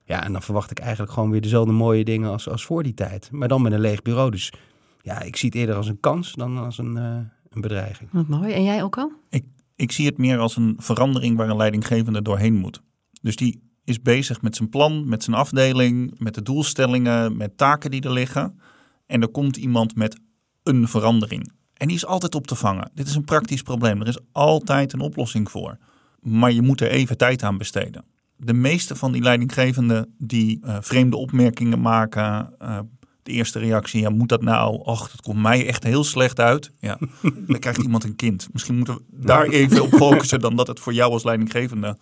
Ja, 0.04 0.24
en 0.24 0.32
dan 0.32 0.42
verwacht 0.42 0.70
ik 0.70 0.78
eigenlijk 0.78 1.12
gewoon 1.12 1.30
weer 1.30 1.40
dezelfde 1.40 1.72
mooie 1.72 2.04
dingen 2.04 2.30
als, 2.30 2.48
als 2.48 2.64
voor 2.64 2.82
die 2.82 2.94
tijd. 2.94 3.28
Maar 3.32 3.48
dan 3.48 3.62
met 3.62 3.72
een 3.72 3.80
leeg 3.80 4.02
bureau. 4.02 4.30
Dus 4.30 4.52
ja, 5.00 5.20
ik 5.20 5.36
zie 5.36 5.48
het 5.48 5.58
eerder 5.58 5.76
als 5.76 5.88
een 5.88 6.00
kans 6.00 6.32
dan 6.32 6.58
als 6.58 6.78
een, 6.78 6.96
uh, 6.96 7.16
een 7.48 7.60
bedreiging. 7.60 8.08
Wat 8.12 8.28
mooi. 8.28 8.52
En 8.52 8.64
jij 8.64 8.82
ook 8.82 8.98
al? 8.98 9.12
Ik, 9.28 9.44
ik 9.76 9.92
zie 9.92 10.06
het 10.06 10.18
meer 10.18 10.38
als 10.38 10.56
een 10.56 10.74
verandering 10.78 11.36
waar 11.36 11.48
een 11.48 11.56
leidinggevende 11.56 12.22
doorheen 12.22 12.54
moet. 12.54 12.80
Dus 13.22 13.36
die 13.36 13.70
is 13.84 14.02
bezig 14.02 14.42
met 14.42 14.56
zijn 14.56 14.68
plan, 14.68 15.08
met 15.08 15.22
zijn 15.22 15.36
afdeling, 15.36 16.18
met 16.18 16.34
de 16.34 16.42
doelstellingen, 16.42 17.36
met 17.36 17.56
taken 17.56 17.90
die 17.90 18.02
er 18.02 18.12
liggen. 18.12 18.60
En 19.06 19.22
er 19.22 19.28
komt 19.28 19.56
iemand 19.56 19.94
met 19.94 20.20
een 20.62 20.88
verandering. 20.88 21.52
En 21.74 21.86
die 21.86 21.96
is 21.96 22.06
altijd 22.06 22.34
op 22.34 22.46
te 22.46 22.54
vangen. 22.54 22.90
Dit 22.94 23.06
is 23.06 23.14
een 23.14 23.24
praktisch 23.24 23.62
probleem. 23.62 24.00
Er 24.00 24.08
is 24.08 24.18
altijd 24.32 24.92
een 24.92 25.00
oplossing 25.00 25.50
voor. 25.50 25.78
Maar 26.20 26.52
je 26.52 26.62
moet 26.62 26.80
er 26.80 26.90
even 26.90 27.16
tijd 27.16 27.42
aan 27.42 27.58
besteden 27.58 28.04
de 28.44 28.52
meeste 28.52 28.96
van 28.96 29.12
die 29.12 29.22
leidinggevenden 29.22 30.14
die 30.18 30.60
uh, 30.64 30.76
vreemde 30.80 31.16
opmerkingen 31.16 31.80
maken. 31.80 32.54
Uh, 32.62 32.78
de 33.22 33.32
eerste 33.32 33.58
reactie, 33.58 34.00
ja, 34.00 34.10
moet 34.10 34.28
dat 34.28 34.42
nou? 34.42 34.80
Och, 34.84 35.10
dat 35.10 35.20
komt 35.20 35.42
mij 35.42 35.66
echt 35.66 35.82
heel 35.82 36.04
slecht 36.04 36.40
uit. 36.40 36.72
Ja, 36.78 36.98
dan 37.46 37.58
krijgt 37.58 37.82
iemand 37.82 38.04
een 38.04 38.16
kind. 38.16 38.48
Misschien 38.52 38.76
moeten 38.76 38.94
we 38.94 39.26
daar 39.26 39.46
even 39.46 39.82
op 39.82 39.94
focussen 39.94 40.40
dan 40.40 40.56
dat 40.56 40.66
het 40.66 40.80
voor 40.80 40.92
jou 40.92 41.12
als 41.12 41.24
leidinggevende 41.24 41.98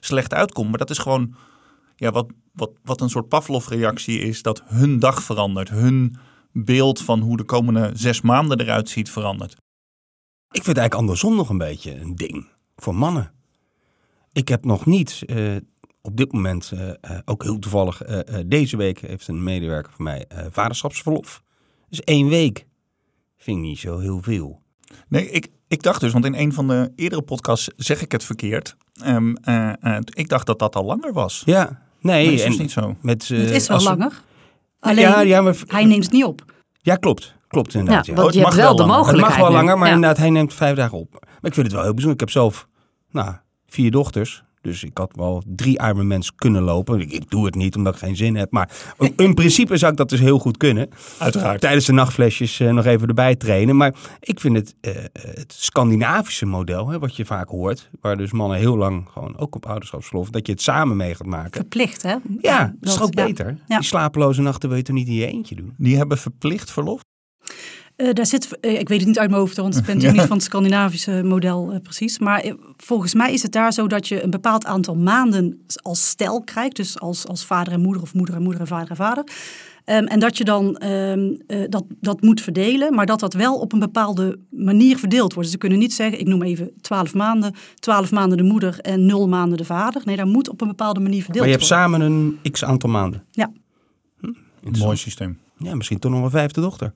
slecht 0.00 0.34
uitkomt. 0.34 0.68
Maar 0.68 0.78
dat 0.78 0.90
is 0.90 0.98
gewoon 0.98 1.34
ja, 1.96 2.10
wat, 2.10 2.26
wat, 2.52 2.70
wat 2.82 3.00
een 3.00 3.10
soort 3.10 3.28
Pavlov-reactie 3.28 4.18
is, 4.18 4.42
dat 4.42 4.62
hun 4.66 4.98
dag 4.98 5.22
verandert. 5.22 5.68
Hun 5.68 6.16
beeld 6.52 7.02
van 7.02 7.20
hoe 7.20 7.36
de 7.36 7.44
komende 7.44 7.90
zes 7.94 8.20
maanden 8.20 8.60
eruit 8.60 8.88
ziet 8.88 9.10
verandert. 9.10 9.52
Ik 10.50 10.62
vind 10.62 10.66
het 10.66 10.76
eigenlijk 10.76 10.94
andersom 10.94 11.36
nog 11.36 11.48
een 11.48 11.58
beetje 11.58 12.00
een 12.00 12.16
ding 12.16 12.48
voor 12.76 12.94
mannen. 12.94 13.32
Ik 14.32 14.48
heb 14.48 14.64
nog 14.64 14.86
niet 14.86 15.22
uh, 15.26 15.56
op 16.06 16.16
dit 16.16 16.32
moment, 16.32 16.72
uh, 16.74 16.90
ook 17.24 17.42
heel 17.42 17.58
toevallig, 17.58 18.08
uh, 18.08 18.18
deze 18.46 18.76
week 18.76 19.00
heeft 19.00 19.28
een 19.28 19.42
medewerker 19.42 19.92
van 19.92 20.04
mij 20.04 20.26
vaderschapsverlof. 20.50 21.42
Dus 21.88 22.00
één 22.00 22.28
week 22.28 22.66
vind 23.36 23.56
ik 23.56 23.62
niet 23.62 23.78
zo 23.78 23.98
heel 23.98 24.22
veel. 24.22 24.60
Nee, 25.08 25.30
ik, 25.30 25.48
ik 25.68 25.82
dacht 25.82 26.00
dus, 26.00 26.12
want 26.12 26.24
in 26.24 26.34
een 26.34 26.52
van 26.52 26.68
de 26.68 26.92
eerdere 26.96 27.22
podcasts 27.22 27.70
zeg 27.76 28.02
ik 28.02 28.12
het 28.12 28.24
verkeerd. 28.24 28.76
Um, 29.06 29.36
ik 30.04 30.28
dacht 30.28 30.46
dat 30.46 30.58
dat 30.58 30.76
al 30.76 30.84
langer 30.84 31.12
was. 31.12 31.42
Ja, 31.44 31.80
nee. 32.00 32.24
Maar 32.24 32.34
is 32.34 32.44
dus 32.44 32.58
niet 32.58 32.70
zo. 32.70 32.96
Met, 33.00 33.28
het 33.28 33.50
is 33.50 33.68
wel 33.68 33.82
langer. 33.82 34.22
Alleen, 34.80 35.00
ja, 35.00 35.20
ja, 35.20 35.40
maar, 35.40 35.56
hij 35.66 35.84
neemt 35.84 36.04
het 36.04 36.12
niet 36.12 36.24
op. 36.24 36.44
Ja, 36.80 36.96
klopt. 36.96 37.34
Klopt 37.48 37.74
inderdaad. 37.74 38.06
Ja, 38.06 38.14
want 38.14 38.34
je 38.34 38.40
hebt 38.40 38.54
wel 38.54 38.76
de 38.76 38.84
mogelijkheid. 38.84 39.32
Het 39.32 39.38
mag 39.38 39.48
wel 39.48 39.56
langer, 39.56 39.78
maar 39.78 39.88
inderdaad, 39.88 40.16
hij 40.16 40.30
neemt 40.30 40.54
vijf 40.54 40.76
dagen 40.76 40.98
op. 40.98 41.10
Maar 41.12 41.50
ik 41.50 41.54
vind 41.54 41.66
het 41.66 41.72
wel 41.72 41.82
heel 41.82 41.92
bijzonder. 41.92 42.12
Ik 42.12 42.20
heb 42.20 42.30
zelf 42.30 42.68
nou, 43.10 43.34
vier 43.66 43.90
dochters. 43.90 44.44
Dus 44.64 44.84
ik 44.84 44.98
had 44.98 45.12
wel 45.16 45.42
drie 45.46 45.78
Ironmans 45.78 46.34
kunnen 46.34 46.62
lopen. 46.62 47.00
Ik, 47.00 47.12
ik, 47.12 47.30
doe 47.30 47.44
het 47.44 47.54
niet 47.54 47.76
omdat 47.76 47.94
ik 47.94 47.98
geen 47.98 48.16
zin 48.16 48.36
heb. 48.36 48.50
Maar 48.50 48.70
in 49.16 49.34
principe 49.34 49.76
zou 49.76 49.92
ik 49.92 49.98
dat 49.98 50.08
dus 50.08 50.20
heel 50.20 50.38
goed 50.38 50.56
kunnen. 50.56 50.88
Uiteraard. 51.18 51.60
Tijdens 51.60 51.86
de 51.86 51.92
nachtflesjes 51.92 52.60
uh, 52.60 52.72
nog 52.72 52.84
even 52.84 53.08
erbij 53.08 53.36
trainen. 53.36 53.76
Maar 53.76 53.94
ik 54.20 54.40
vind 54.40 54.56
het, 54.56 54.74
uh, 54.80 54.92
het 55.12 55.52
Scandinavische 55.52 56.46
model, 56.46 56.88
hè, 56.88 56.98
wat 56.98 57.16
je 57.16 57.24
vaak 57.24 57.48
hoort. 57.48 57.90
Waar 58.00 58.16
dus 58.16 58.32
mannen 58.32 58.58
heel 58.58 58.76
lang 58.76 59.06
gewoon 59.12 59.38
ook 59.38 59.54
op 59.54 59.66
ouderschapsverlof. 59.66 60.30
Dat 60.30 60.46
je 60.46 60.52
het 60.52 60.62
samen 60.62 60.96
mee 60.96 61.14
gaat 61.14 61.26
maken. 61.26 61.52
Verplicht 61.52 62.02
hè? 62.02 62.16
Ja, 62.40 62.74
dat 62.80 62.94
is 62.94 63.00
ook 63.00 63.14
beter. 63.14 63.58
Ja. 63.66 63.78
Die 63.78 63.86
slapeloze 63.86 64.42
nachten 64.42 64.68
wil 64.68 64.78
je 64.78 64.84
toch 64.84 64.96
niet 64.96 65.08
in 65.08 65.14
je 65.14 65.26
eentje 65.26 65.54
doen. 65.54 65.74
Die 65.76 65.96
hebben 65.96 66.18
verplicht 66.18 66.70
verlof? 66.70 67.02
Uh, 67.96 68.12
daar 68.12 68.26
zit, 68.26 68.58
uh, 68.60 68.78
ik 68.78 68.88
weet 68.88 68.98
het 68.98 69.08
niet 69.08 69.18
uit 69.18 69.30
mijn 69.30 69.40
hoofd, 69.40 69.56
want 69.56 69.76
ik 69.76 69.84
ben 69.84 69.94
natuurlijk 69.94 70.18
niet 70.20 70.28
van 70.28 70.36
het 70.36 70.46
Scandinavische 70.46 71.22
model 71.24 71.72
uh, 71.72 71.80
precies. 71.82 72.18
Maar 72.18 72.52
volgens 72.76 73.14
mij 73.14 73.32
is 73.32 73.42
het 73.42 73.52
daar 73.52 73.72
zo 73.72 73.86
dat 73.86 74.08
je 74.08 74.22
een 74.22 74.30
bepaald 74.30 74.64
aantal 74.64 74.94
maanden 74.94 75.64
als 75.82 76.08
stel 76.08 76.42
krijgt. 76.42 76.76
Dus 76.76 77.00
als, 77.00 77.26
als 77.26 77.44
vader 77.44 77.72
en 77.72 77.80
moeder 77.80 78.02
of 78.02 78.14
moeder 78.14 78.34
en 78.34 78.42
moeder 78.42 78.60
en 78.60 78.66
vader 78.66 78.90
en 78.90 78.96
vader. 78.96 79.24
Ehm, 79.84 80.04
en 80.04 80.18
dat 80.18 80.38
je 80.38 80.44
dan 80.44 80.76
ehm, 80.76 81.34
eh, 81.46 81.58
dat, 81.68 81.84
dat 82.00 82.20
moet 82.22 82.40
verdelen, 82.40 82.94
maar 82.94 83.06
dat 83.06 83.20
dat 83.20 83.34
wel 83.34 83.58
op 83.58 83.72
een 83.72 83.78
bepaalde 83.78 84.38
manier 84.50 84.98
verdeeld 84.98 85.34
wordt. 85.34 85.42
Dus 85.42 85.50
ze 85.50 85.58
kunnen 85.58 85.78
niet 85.78 85.94
zeggen, 85.94 86.20
ik 86.20 86.26
noem 86.26 86.42
even 86.42 86.70
12 86.80 87.14
maanden, 87.14 87.54
12 87.74 88.10
maanden 88.10 88.38
de 88.38 88.44
moeder 88.44 88.80
en 88.80 89.06
0 89.06 89.28
maanden 89.28 89.58
de 89.58 89.64
vader. 89.64 90.02
Nee, 90.04 90.16
dat 90.16 90.26
moet 90.26 90.48
op 90.48 90.60
een 90.60 90.68
bepaalde 90.68 91.00
manier 91.00 91.22
verdeeld 91.22 91.44
Maar 91.44 91.54
je 91.54 91.58
hebt 91.58 91.68
worden. 91.68 92.00
samen 92.00 92.00
een 92.42 92.52
x 92.52 92.64
aantal 92.64 92.90
maanden. 92.90 93.24
Ja. 93.30 93.52
Mooi 94.78 94.96
systeem. 94.96 95.38
Ja, 95.58 95.74
misschien 95.74 95.98
toch 95.98 96.12
nog 96.12 96.22
een 96.22 96.30
vijfde 96.30 96.60
dochter. 96.60 96.94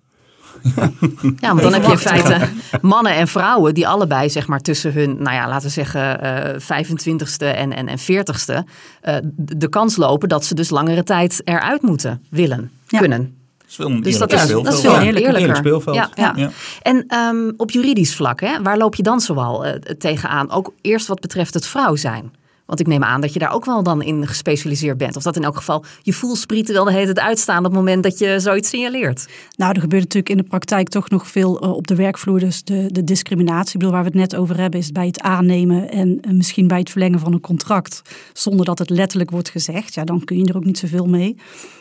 Ja, 1.36 1.48
want 1.48 1.62
dan 1.62 1.72
heb 1.72 1.84
je 1.84 1.90
in 1.90 1.98
feite 1.98 2.48
mannen 2.80 3.12
en 3.14 3.28
vrouwen 3.28 3.74
die 3.74 3.88
allebei 3.88 4.30
zeg 4.30 4.46
maar 4.46 4.60
tussen 4.60 4.92
hun, 4.92 5.22
nou 5.22 5.36
ja, 5.36 5.48
laten 5.48 5.66
we 5.66 5.72
zeggen 5.72 6.20
eh 6.20 6.60
25ste 6.60 7.46
en, 7.56 7.72
en, 7.72 7.88
en 7.88 7.98
40ste, 7.98 8.68
eh, 9.00 9.16
de 9.36 9.68
kans 9.68 9.96
lopen 9.96 10.28
dat 10.28 10.44
ze 10.44 10.54
dus 10.54 10.70
langere 10.70 11.02
tijd 11.02 11.40
eruit 11.44 11.82
moeten, 11.82 12.22
willen, 12.30 12.70
Ja. 12.88 12.98
kunnen. 12.98 13.36
Dat 13.58 13.68
is 13.70 13.76
wel 13.76 13.86
een 13.96 14.02
Dus 14.02 14.18
dat 14.18 14.32
is, 14.32 14.40
speelveld. 14.40 14.64
dat 14.64 14.74
is 14.74 14.80
veel 14.80 14.92
Ja. 14.92 15.02
eerlijker. 15.02 15.34
Eerlijk 15.36 15.56
speelveld. 15.56 15.96
Ja, 15.96 16.10
ja. 16.14 16.32
Ja. 16.36 16.50
En 16.82 17.04
ehm, 17.08 17.50
op 17.56 17.70
juridisch 17.70 18.14
vlak, 18.14 18.40
hè, 18.40 18.62
waar 18.62 18.76
loop 18.76 18.94
je 18.94 19.02
dan 19.02 19.20
zoal 19.20 19.64
eh, 19.64 19.72
tegenaan? 19.98 20.50
Ook 20.50 20.72
eerst 20.80 21.06
wat 21.06 21.20
betreft 21.20 21.54
het 21.54 21.66
vrouw 21.66 21.96
zijn. 21.96 22.32
Want 22.68 22.80
ik 22.80 22.86
neem 22.86 23.04
aan 23.04 23.20
dat 23.20 23.32
je 23.32 23.38
daar 23.38 23.52
ook 23.52 23.64
wel 23.64 23.82
dan 23.82 24.02
in 24.02 24.26
gespecialiseerd 24.26 24.96
bent. 24.96 25.16
Of 25.16 25.22
dat 25.22 25.36
in 25.36 25.44
elk 25.44 25.56
geval 25.56 25.84
je 26.02 26.12
voelsprieten 26.12 26.74
wel 26.74 26.84
de 26.84 26.92
hele 26.92 27.12
tijd 27.12 27.26
uitstaan 27.26 27.58
op 27.58 27.64
het 27.64 27.72
moment 27.72 28.02
dat 28.02 28.18
je 28.18 28.40
zoiets 28.40 28.68
signaleert. 28.68 29.28
Nou, 29.56 29.72
er 29.72 29.80
gebeurt 29.80 30.02
natuurlijk 30.02 30.28
in 30.28 30.36
de 30.36 30.48
praktijk 30.48 30.88
toch 30.88 31.10
nog 31.10 31.28
veel 31.28 31.60
eh, 31.60 31.72
op 31.72 31.86
de 31.86 31.94
werkvloer. 31.94 32.38
Dus 32.38 32.64
de, 32.64 32.88
de 32.92 33.04
discriminatie, 33.04 33.72
ik 33.72 33.78
bedoel, 33.78 33.90
waar 33.92 34.02
we 34.02 34.08
het 34.08 34.18
net 34.18 34.36
over 34.36 34.56
hebben, 34.56 34.80
is 34.80 34.92
bij 34.92 35.06
het 35.06 35.20
aannemen 35.20 35.90
en 35.90 36.18
eh, 36.20 36.32
misschien 36.32 36.68
bij 36.68 36.78
het 36.78 36.90
verlengen 36.90 37.20
van 37.20 37.32
een 37.32 37.40
contract. 37.40 38.02
Zonder 38.32 38.64
dat 38.64 38.78
het 38.78 38.90
letterlijk 38.90 39.30
wordt 39.30 39.50
gezegd. 39.50 39.94
Ja, 39.94 40.04
dan 40.04 40.24
kun 40.24 40.38
je 40.38 40.44
er 40.44 40.56
ook 40.56 40.64
niet 40.64 40.78
zoveel 40.78 41.06
mee. 41.06 41.36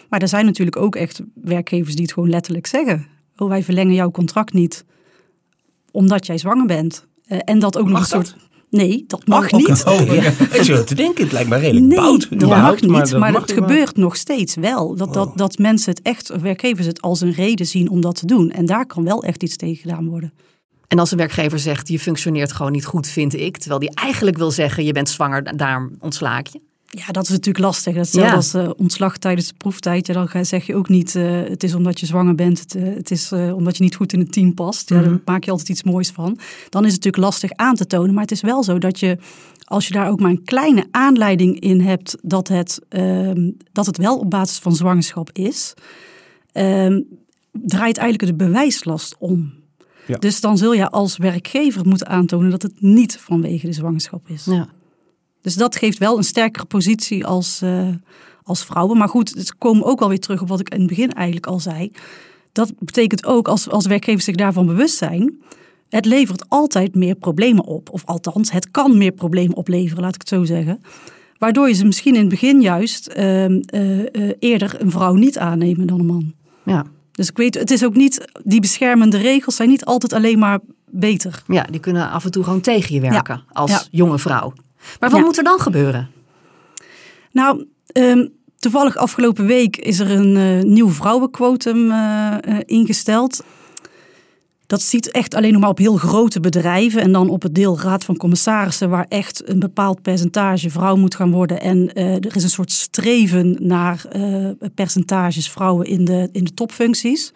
Maar 0.10 0.22
er 0.22 0.27
zijn 0.27 0.46
natuurlijk 0.46 0.77
ook 0.77 0.96
echt 0.96 1.22
werkgevers 1.34 1.94
die 1.94 2.03
het 2.03 2.13
gewoon 2.13 2.29
letterlijk 2.29 2.67
zeggen. 2.67 3.08
Oh, 3.38 3.50
wij 3.50 3.63
verlengen 3.63 3.94
jouw 3.94 4.12
contract 4.12 4.53
niet 4.53 4.86
omdat 5.91 6.25
jij 6.25 6.38
zwanger 6.38 6.65
bent. 6.65 7.08
Eh, 7.25 7.38
en 7.46 7.60
dat 7.60 7.77
ook 7.77 7.88
nog 7.88 8.00
Mag 8.00 8.12
een 8.12 8.17
dat? 8.17 8.36
Nee, 8.70 9.04
dat 9.08 9.28
mag 9.28 9.52
niet. 9.52 9.84
Oh, 9.86 10.06
ja. 10.06 10.22
Ik 10.52 10.62
zit 10.62 10.88
te 10.88 10.96
denken, 10.96 11.24
het 11.24 11.32
lijkt 11.34 11.50
me 11.50 11.58
redelijk 11.58 11.86
Nee, 11.86 11.98
bout. 11.98 12.22
dat 12.30 12.32
überhaupt, 12.44 12.88
mag 12.88 13.04
niet, 13.04 13.18
maar, 13.20 13.32
dat 13.32 13.52
gebeurt 13.52 13.98
nog 13.98 14.16
steeds 14.16 14.56
wel. 14.56 14.96
Dat, 14.96 15.14
dat, 15.14 15.28
Oh. 15.28 15.36
dat 15.36 15.58
mensen 15.58 15.92
het 15.92 16.02
echt, 16.02 16.32
werkgevers 16.42 16.88
het 16.88 17.02
als 17.02 17.22
een 17.22 17.32
reden 17.32 17.66
zien 17.66 17.90
om 17.90 18.02
dat 18.02 18.16
te 18.16 18.26
doen. 18.26 18.52
En 18.52 18.66
daar 18.66 18.86
kan 18.86 19.04
wel 19.04 19.24
echt 19.24 19.44
iets 19.44 19.56
tegen 19.56 19.76
gedaan 19.76 20.10
worden. 20.10 20.34
En 20.88 21.00
als 21.00 21.12
een 21.12 21.18
werkgever 21.18 21.60
zegt, 21.60 21.88
je 21.88 22.00
functioneert 22.00 22.52
gewoon 22.52 22.72
niet 22.72 22.86
goed, 22.86 23.08
vind 23.08 23.34
ik. 23.36 23.58
Terwijl 23.58 23.80
die 23.80 23.92
eigenlijk 23.94 24.38
wil 24.38 24.52
zeggen, 24.52 24.86
je 24.86 24.92
bent 24.94 25.10
zwanger, 25.10 25.58
daar 25.58 25.90
ontsla 26.00 26.40
ik 26.40 26.48
je. 26.48 26.60
Ja, 26.89 27.06
dat 27.12 27.24
is 27.24 27.29
natuurlijk 27.29 27.65
lastig. 27.65 27.96
Dat 27.96 28.06
is 28.06 28.12
Ja. 28.13 28.34
als 28.34 28.53
eh, 28.53 28.70
ontslag 28.77 29.17
tijdens 29.17 29.48
de 29.48 29.53
proeftijd. 29.58 30.08
Ja, 30.08 30.13
dan 30.13 30.27
ga- 30.27 30.44
zeg 30.44 30.65
je 30.65 30.75
ook 30.75 30.89
niet, 30.89 31.15
eh, 31.15 31.32
het 31.44 31.63
is 31.63 31.74
omdat 31.75 32.00
je 32.00 32.06
zwanger 32.06 32.36
bent. 32.36 32.60
Het, 32.60 32.75
eh, 32.75 32.84
het 32.84 33.12
is 33.12 33.32
eh, 33.32 33.56
omdat 33.56 33.77
je 33.77 33.84
niet 33.84 33.96
goed 33.96 34.13
in 34.13 34.20
het 34.20 34.32
team 34.32 34.53
past. 34.53 34.89
Ja, 34.89 34.96
Mhm. 35.00 35.10
Daar 35.10 35.20
maak 35.25 35.44
je 35.44 35.51
altijd 35.51 35.70
iets 35.70 35.84
moois 35.84 36.10
van. 36.10 36.38
Dan 36.70 36.86
is 36.86 36.94
het 36.94 37.03
natuurlijk 37.03 37.17
lastig 37.24 37.51
aan 37.51 37.75
te 37.75 37.86
tonen. 37.88 38.13
Maar 38.13 38.22
het 38.24 38.32
is 38.32 38.41
wel 38.41 38.63
zo 38.63 38.77
dat 38.77 39.00
je, 39.00 39.17
als 39.63 39.88
je 39.88 39.94
daar 39.94 40.10
ook 40.10 40.20
maar 40.20 40.29
een 40.29 40.44
kleine 40.44 40.88
aanleiding 40.91 41.60
in 41.60 41.82
hebt... 41.82 42.15
dat 42.22 42.48
het, 42.48 42.79
ehm, 42.89 43.51
dat 43.72 43.86
het 43.86 43.98
wel 43.98 44.17
op 44.17 44.29
basis 44.29 44.58
van 44.58 44.75
zwangerschap 44.75 45.29
is... 45.34 45.74
ehm, 46.51 47.01
draait 47.51 47.98
eigenlijk 47.98 48.38
de 48.38 48.46
bewijslast 48.46 49.15
om. 49.20 49.53
Ja. 50.08 50.17
Dus 50.17 50.41
dan 50.41 50.58
zul 50.58 50.74
je 50.74 50.89
als 50.89 51.17
werkgever 51.17 51.86
moeten 51.88 52.08
aantonen 52.08 52.50
dat 52.51 52.62
het 52.62 52.82
niet 52.82 53.17
vanwege 53.17 53.65
de 53.65 53.74
zwangerschap 53.74 54.29
is. 54.29 54.46
Ja. 54.46 54.67
Dus 55.48 55.56
dat 55.56 55.75
geeft 55.75 55.98
wel 55.98 56.18
een 56.18 56.24
sterkere 56.24 56.66
positie 56.66 57.25
als, 57.25 57.62
eh, 57.62 57.88
als 58.44 58.66
vrouwen. 58.66 58.98
Maar 58.98 59.10
goed, 59.10 59.30
het 59.30 59.58
komen 59.58 59.86
ook 59.86 60.00
wel 60.00 60.10
weer 60.10 60.20
terug 60.20 60.42
op 60.42 60.48
wat 60.48 60.60
ik 60.60 60.70
in 60.70 60.80
het 60.80 60.88
begin 60.88 61.13
eigenlijk 61.13 61.48
al 61.48 61.60
zei. 61.60 61.92
Dat 62.51 62.74
betekent 62.80 63.25
ook, 63.25 63.48
als, 63.48 63.70
als 63.70 63.86
werkgevers 63.86 64.25
zich 64.25 64.36
daarvan 64.36 64.66
bewust 64.66 64.98
zijn... 64.98 65.38
het 65.89 66.06
levert 66.06 66.50
altijd 66.50 66.96
meer 66.96 67.16
problemen 67.16 67.63
op. 67.63 67.89
Of 67.92 68.06
althans, 68.06 68.51
het 68.51 68.72
kan 68.72 68.98
meer 68.98 69.12
problemen 69.12 69.56
opleveren, 69.56 70.04
laat 70.04 70.16
ik 70.16 70.22
het 70.22 70.30
zo 70.30 70.44
zeggen. 70.44 70.82
Waardoor 71.38 71.68
je 71.68 71.74
ze 71.74 71.86
misschien 71.86 72.13
in 72.13 72.20
het 72.20 72.30
begin 72.30 72.62
juist 72.62 73.08
ehm, 73.08 73.62
eh, 73.66 74.00
eh, 74.00 74.36
eerder 74.39 74.82
een 74.82 74.92
vrouw 74.92 75.13
niet 75.13 75.38
aannemen 75.38 75.88
dan 75.88 76.00
een 76.00 76.06
man. 76.06 76.34
Ja. 76.66 76.86
Dus 77.12 77.30
ik 77.30 77.38
weet, 77.38 77.54
het 77.54 77.72
is 77.72 77.86
ook 77.86 77.96
niet, 77.96 78.25
die 78.44 78.62
beschermende 78.62 79.18
regels 79.18 79.56
zijn 79.56 79.70
niet 79.70 79.86
altijd 79.86 80.13
alleen 80.13 80.39
maar 80.39 80.60
beter. 80.86 81.44
ja, 81.48 81.63
die 81.72 81.80
kunnen 81.80 82.10
af 82.10 82.25
en 82.25 82.32
toe 82.32 82.44
gewoon 82.44 82.62
tegen 82.62 82.94
je 82.96 83.01
werken 83.01 83.44
als 83.54 83.72
Ja. 83.72 83.84
jonge 83.92 84.20
vrouw. 84.20 84.54
Maar 85.00 85.10
wat 85.10 85.20
Ja. 85.20 85.25
moet 85.25 85.38
er 85.38 85.44
dan 85.44 85.60
gebeuren? 85.60 86.10
Nou, 87.32 87.65
ehm, 87.91 88.27
toevallig 88.60 88.96
afgelopen 88.96 89.46
week 89.46 89.77
is 89.77 90.00
er 90.00 90.12
een 90.12 90.38
eh, 90.38 90.63
nieuw 90.63 90.89
vrouwenquotum 90.89 91.91
eh, 91.91 92.34
eh, 92.34 92.58
ingesteld. 92.65 93.44
Dat 94.65 94.82
ziet 94.82 95.12
echt 95.12 95.36
alleen 95.36 95.51
nog 95.51 95.62
maar 95.62 95.70
op 95.70 95.77
heel 95.77 95.98
grote 95.98 96.39
bedrijven 96.39 97.01
en 97.01 97.12
dan 97.12 97.29
op 97.29 97.41
het 97.41 97.56
deel 97.56 97.79
raad 97.79 98.03
van 98.06 98.17
commissarissen, 98.17 98.89
waar 98.89 99.06
echt 99.10 99.50
een 99.50 99.60
bepaald 99.60 100.01
percentage 100.01 100.70
vrouw 100.70 100.96
moet 100.96 101.15
gaan 101.15 101.32
worden. 101.32 101.62
En 101.62 101.94
er 101.94 102.36
is 102.36 102.44
een 102.44 102.50
soort 102.50 102.72
streven 102.72 103.56
naar 103.60 104.06
percentages 104.75 105.50
vrouwen 105.50 105.86
in 105.86 106.06
de, 106.06 106.29
in 106.32 106.44
de 106.44 106.53
topfuncties. 106.53 107.34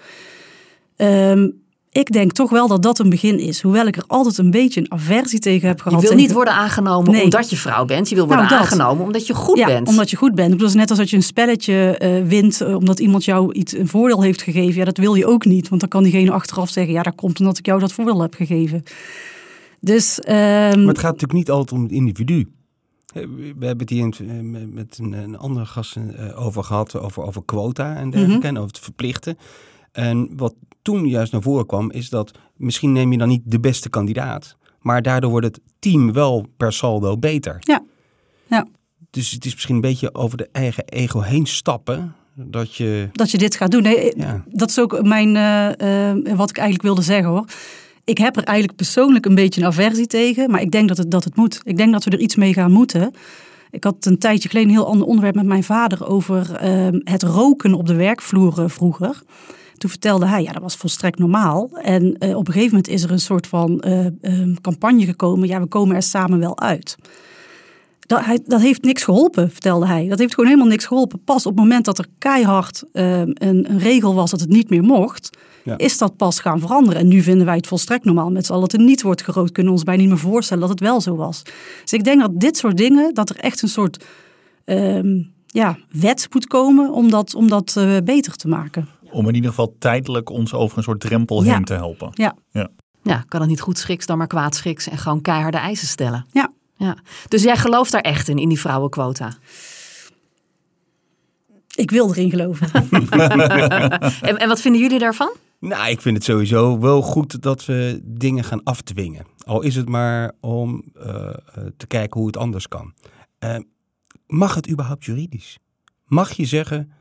Ehm, 0.95 1.49
ik 1.91 2.11
denk 2.11 2.31
toch 2.31 2.49
wel 2.49 2.67
dat 2.67 2.83
dat 2.83 2.99
een 2.99 3.09
begin 3.09 3.39
is. 3.39 3.61
Hoewel 3.61 3.85
ik 3.87 3.95
er 3.97 4.03
altijd 4.07 4.37
een 4.37 4.51
beetje 4.51 4.79
een 4.79 4.91
aversie 4.91 5.39
tegen 5.39 5.67
heb 5.67 5.77
Je 5.77 5.83
gehad. 5.83 5.99
wil 6.01 6.09
tegen- 6.09 6.23
niet 6.23 6.33
worden 6.33 6.53
aangenomen 6.53 7.11
Nee. 7.11 7.23
omdat 7.23 7.49
je 7.49 7.57
vrouw 7.57 7.85
bent. 7.85 8.09
Je 8.09 8.15
wil 8.15 8.25
worden 8.27 8.45
Nou, 8.45 8.57
dat. 8.57 8.65
aangenomen 8.67 9.03
omdat 9.05 9.27
je 9.27 9.33
goed 9.33 9.57
ja, 9.57 9.65
bent. 9.65 9.87
omdat 9.87 10.09
je 10.09 10.15
goed 10.17 10.35
bent. 10.35 10.51
Het 10.53 10.61
is 10.61 10.73
net 10.73 10.89
als 10.89 10.99
dat 10.99 11.09
je 11.09 11.15
een 11.15 11.23
spelletje 11.23 11.97
eh, 11.97 12.23
wint 12.27 12.61
eh, 12.61 12.75
omdat 12.75 12.99
iemand 12.99 13.25
jou 13.25 13.53
iets, 13.53 13.73
een 13.77 13.87
voordeel 13.87 14.21
heeft 14.21 14.41
gegeven. 14.41 14.75
Ja, 14.75 14.85
dat 14.85 14.97
wil 14.97 15.13
je 15.15 15.25
ook 15.25 15.45
niet. 15.45 15.69
Want 15.69 15.81
dan 15.81 15.89
kan 15.89 16.03
diegene 16.03 16.31
achteraf 16.31 16.69
zeggen, 16.69 16.93
ja, 16.93 17.03
dat 17.03 17.15
komt 17.15 17.39
omdat 17.39 17.57
ik 17.57 17.65
jou 17.65 17.79
dat 17.79 17.93
voordeel 17.93 18.21
heb 18.21 18.33
gegeven. 18.33 18.83
Dus, 19.79 20.19
ehm, 20.19 20.35
Maar 20.79 20.87
het 20.87 20.97
gaat 20.99 21.11
natuurlijk 21.11 21.33
niet 21.33 21.49
altijd 21.49 21.71
om 21.71 21.83
het 21.83 21.91
individu. 21.91 22.51
Eh, 23.13 23.23
We 23.57 23.65
hebben 23.65 23.77
het 23.87 23.89
hier 23.89 24.09
met- 24.43 24.73
met 24.73 24.97
een, 25.01 25.37
andere 25.37 25.65
gast 25.65 25.95
eh, 25.95 26.45
over 26.45 26.63
gehad, 26.63 26.99
over, 26.99 27.23
over 27.23 27.41
quota 27.45 27.95
en 27.95 28.09
dergelijke, 28.09 28.37
Mhm. 28.37 28.47
en 28.47 28.57
over 28.57 28.67
het 28.73 28.79
verplichten. 28.79 29.37
En 29.91 30.29
wat 30.35 30.53
toen 30.81 31.07
juist 31.07 31.31
naar 31.31 31.41
voren 31.41 31.65
kwam, 31.65 31.91
is 31.91 32.09
dat 32.09 32.31
misschien 32.55 32.91
neem 32.91 33.11
je 33.11 33.17
dan 33.17 33.27
niet 33.27 33.41
de 33.45 33.59
beste 33.59 33.89
kandidaat, 33.89 34.57
maar 34.79 35.01
daardoor 35.01 35.29
wordt 35.29 35.45
het 35.45 35.59
team 35.79 36.13
wel 36.13 36.45
per 36.57 36.73
saldo 36.73 37.17
beter. 37.17 37.57
Ja. 37.59 37.83
Ja. 38.47 38.67
Dus 39.09 39.31
het 39.31 39.45
is 39.45 39.53
misschien 39.53 39.75
een 39.75 39.81
beetje 39.81 40.13
over 40.13 40.37
de 40.37 40.49
eigen 40.51 40.85
ego 40.85 41.19
heen 41.19 41.45
stappen, 41.45 42.15
dat 42.33 42.75
je... 42.75 43.09
dat 43.11 43.31
je 43.31 43.37
dit 43.37 43.55
gaat 43.55 43.71
doen. 43.71 43.83
Nee, 43.83 44.13
Ja. 44.17 44.43
Dat 44.47 44.69
is 44.69 44.79
ook 44.79 45.01
mijn, 45.01 45.35
eh, 45.35 46.09
eh, 46.09 46.37
wat 46.37 46.49
ik 46.49 46.57
eigenlijk 46.57 46.85
wilde 46.87 47.01
zeggen 47.01 47.29
hoor. 47.29 47.45
Ik 48.03 48.17
heb 48.17 48.37
er 48.37 48.43
eigenlijk 48.43 48.77
persoonlijk 48.77 49.25
een 49.25 49.35
beetje 49.35 49.61
een 49.61 49.67
aversie 49.67 50.07
tegen. 50.07 50.51
Maar 50.51 50.61
ik 50.61 50.71
denk 50.71 50.87
dat 50.87 50.97
het, 50.97 51.11
dat 51.11 51.23
het 51.23 51.35
moet. 51.35 51.61
Ik 51.63 51.77
denk 51.77 51.91
dat 51.91 52.03
we 52.03 52.11
er 52.11 52.19
iets 52.19 52.35
mee 52.35 52.53
gaan 52.53 52.71
moeten. 52.71 53.13
Ik 53.71 53.83
had 53.83 54.05
een 54.05 54.17
tijdje 54.17 54.49
geleden 54.49 54.69
een 54.69 54.75
heel 54.75 54.87
ander 54.87 55.07
onderwerp 55.07 55.35
met 55.35 55.45
mijn 55.45 55.63
vader 55.63 56.07
over 56.07 56.55
ehm, 56.55 56.99
het 57.03 57.23
roken 57.23 57.73
op 57.73 57.87
de 57.87 57.93
werkvloer 57.95 58.69
vroeger. 58.69 59.21
Toen 59.81 59.89
vertelde 59.89 60.25
hij, 60.25 60.43
ja, 60.43 60.51
dat 60.51 60.61
was 60.61 60.75
volstrekt 60.75 61.19
normaal. 61.19 61.69
En 61.81 62.17
eh, 62.17 62.37
op 62.37 62.47
een 62.47 62.53
gegeven 62.53 62.75
moment 62.75 62.93
is 62.93 63.03
er 63.03 63.11
een 63.11 63.19
soort 63.19 63.47
van 63.47 63.79
eh, 63.79 64.05
ehm, 64.05 64.53
campagne 64.61 65.05
gekomen. 65.05 65.47
Ja, 65.47 65.59
we 65.59 65.65
komen 65.65 65.95
er 65.95 66.03
samen 66.03 66.39
wel 66.39 66.59
uit. 66.59 66.95
Dat, 67.99 68.25
hij, 68.25 68.39
dat 68.45 68.61
heeft 68.61 68.81
niks 68.83 69.03
geholpen, 69.03 69.51
vertelde 69.51 69.87
hij. 69.87 70.07
Dat 70.07 70.19
heeft 70.19 70.33
gewoon 70.33 70.49
helemaal 70.49 70.69
niks 70.69 70.85
geholpen. 70.85 71.23
Pas 71.23 71.45
op 71.45 71.51
het 71.51 71.61
moment 71.61 71.85
dat 71.85 71.97
er 71.97 72.05
keihard 72.17 72.83
ehm, 72.93 73.31
een, 73.33 73.71
een 73.71 73.79
regel 73.79 74.13
was 74.13 74.31
dat 74.31 74.39
het 74.39 74.49
niet 74.49 74.69
meer 74.69 74.83
mocht, 74.83 75.29
Ja. 75.63 75.77
is 75.77 75.97
dat 75.97 76.17
pas 76.17 76.39
gaan 76.39 76.59
veranderen. 76.59 77.01
En 77.01 77.07
nu 77.07 77.21
vinden 77.21 77.45
wij 77.45 77.55
het 77.55 77.67
volstrekt 77.67 78.05
normaal 78.05 78.31
met 78.31 78.45
z'n 78.45 78.51
allen 78.51 78.69
dat 78.69 78.79
er 78.79 78.85
niet 78.85 79.01
wordt 79.01 79.21
gerookt. 79.23 79.51
Kunnen 79.51 79.71
we 79.71 79.77
ons 79.77 79.87
bijna 79.87 80.01
niet 80.01 80.11
meer 80.11 80.19
voorstellen 80.19 80.61
dat 80.61 80.71
het 80.71 80.79
wel 80.79 81.01
zo 81.01 81.15
was. 81.15 81.41
Dus 81.81 81.93
ik 81.93 82.03
denk 82.03 82.21
dat 82.21 82.39
dit 82.39 82.57
soort 82.57 82.77
dingen, 82.77 83.13
dat 83.13 83.29
er 83.29 83.35
echt 83.35 83.61
een 83.61 83.69
soort 83.69 84.05
ehm, 84.65 85.21
ja, 85.47 85.77
wet 85.91 86.27
moet 86.31 86.47
komen 86.47 86.91
om 86.91 87.09
dat, 87.09 87.35
om 87.35 87.47
dat 87.47 87.75
eh, 87.77 87.97
beter 88.03 88.35
te 88.35 88.47
maken. 88.47 88.87
Om 89.11 89.27
in 89.27 89.35
ieder 89.35 89.49
geval 89.49 89.75
tijdelijk 89.79 90.29
ons 90.29 90.53
over 90.53 90.77
een 90.77 90.83
soort 90.83 90.99
drempel 90.99 91.43
Ja. 91.43 91.53
heen 91.53 91.63
te 91.63 91.73
helpen. 91.73 92.09
Ja. 92.13 92.35
Ja, 93.03 93.23
kan 93.27 93.39
het 93.41 93.49
niet 93.49 93.61
goed 93.61 93.77
schiks 93.77 94.05
dan 94.05 94.17
maar 94.17 94.27
kwaad 94.27 94.55
schiks 94.55 94.87
en 94.87 94.97
gewoon 94.97 95.21
keiharde 95.21 95.57
eisen 95.57 95.87
stellen. 95.87 96.25
Ja. 96.31 96.51
ja. 96.75 96.97
Dus 97.27 97.43
jij 97.43 97.57
gelooft 97.57 97.91
daar 97.91 98.01
echt 98.01 98.27
in, 98.27 98.37
in 98.37 98.49
die 98.49 98.59
vrouwenquota. 98.59 99.33
Ik 101.75 101.91
wil 101.91 102.09
erin 102.09 102.29
geloven. 102.29 102.67
En, 104.21 104.37
en 104.37 104.47
wat 104.47 104.61
vinden 104.61 104.81
jullie 104.81 104.99
daarvan? 104.99 105.35
Nou, 105.59 105.89
ik 105.89 106.01
vind 106.01 106.15
het 106.15 106.25
sowieso 106.25 106.79
wel 106.79 107.01
goed 107.01 107.41
dat 107.41 107.65
we 107.65 107.99
dingen 108.03 108.43
gaan 108.43 108.63
afdwingen. 108.63 109.25
Al 109.45 109.61
is 109.61 109.75
het 109.75 109.89
maar 109.89 110.31
om 110.39 110.83
eh, 110.93 111.27
eh, 111.27 111.33
te 111.77 111.87
kijken 111.87 112.19
hoe 112.19 112.27
het 112.27 112.37
anders 112.37 112.67
kan. 112.67 112.93
Eh, 113.39 113.57
mag 114.27 114.55
het 114.55 114.69
überhaupt 114.69 115.05
juridisch? 115.05 115.57
Mag 116.05 116.31
je 116.31 116.45
zeggen, 116.45 116.91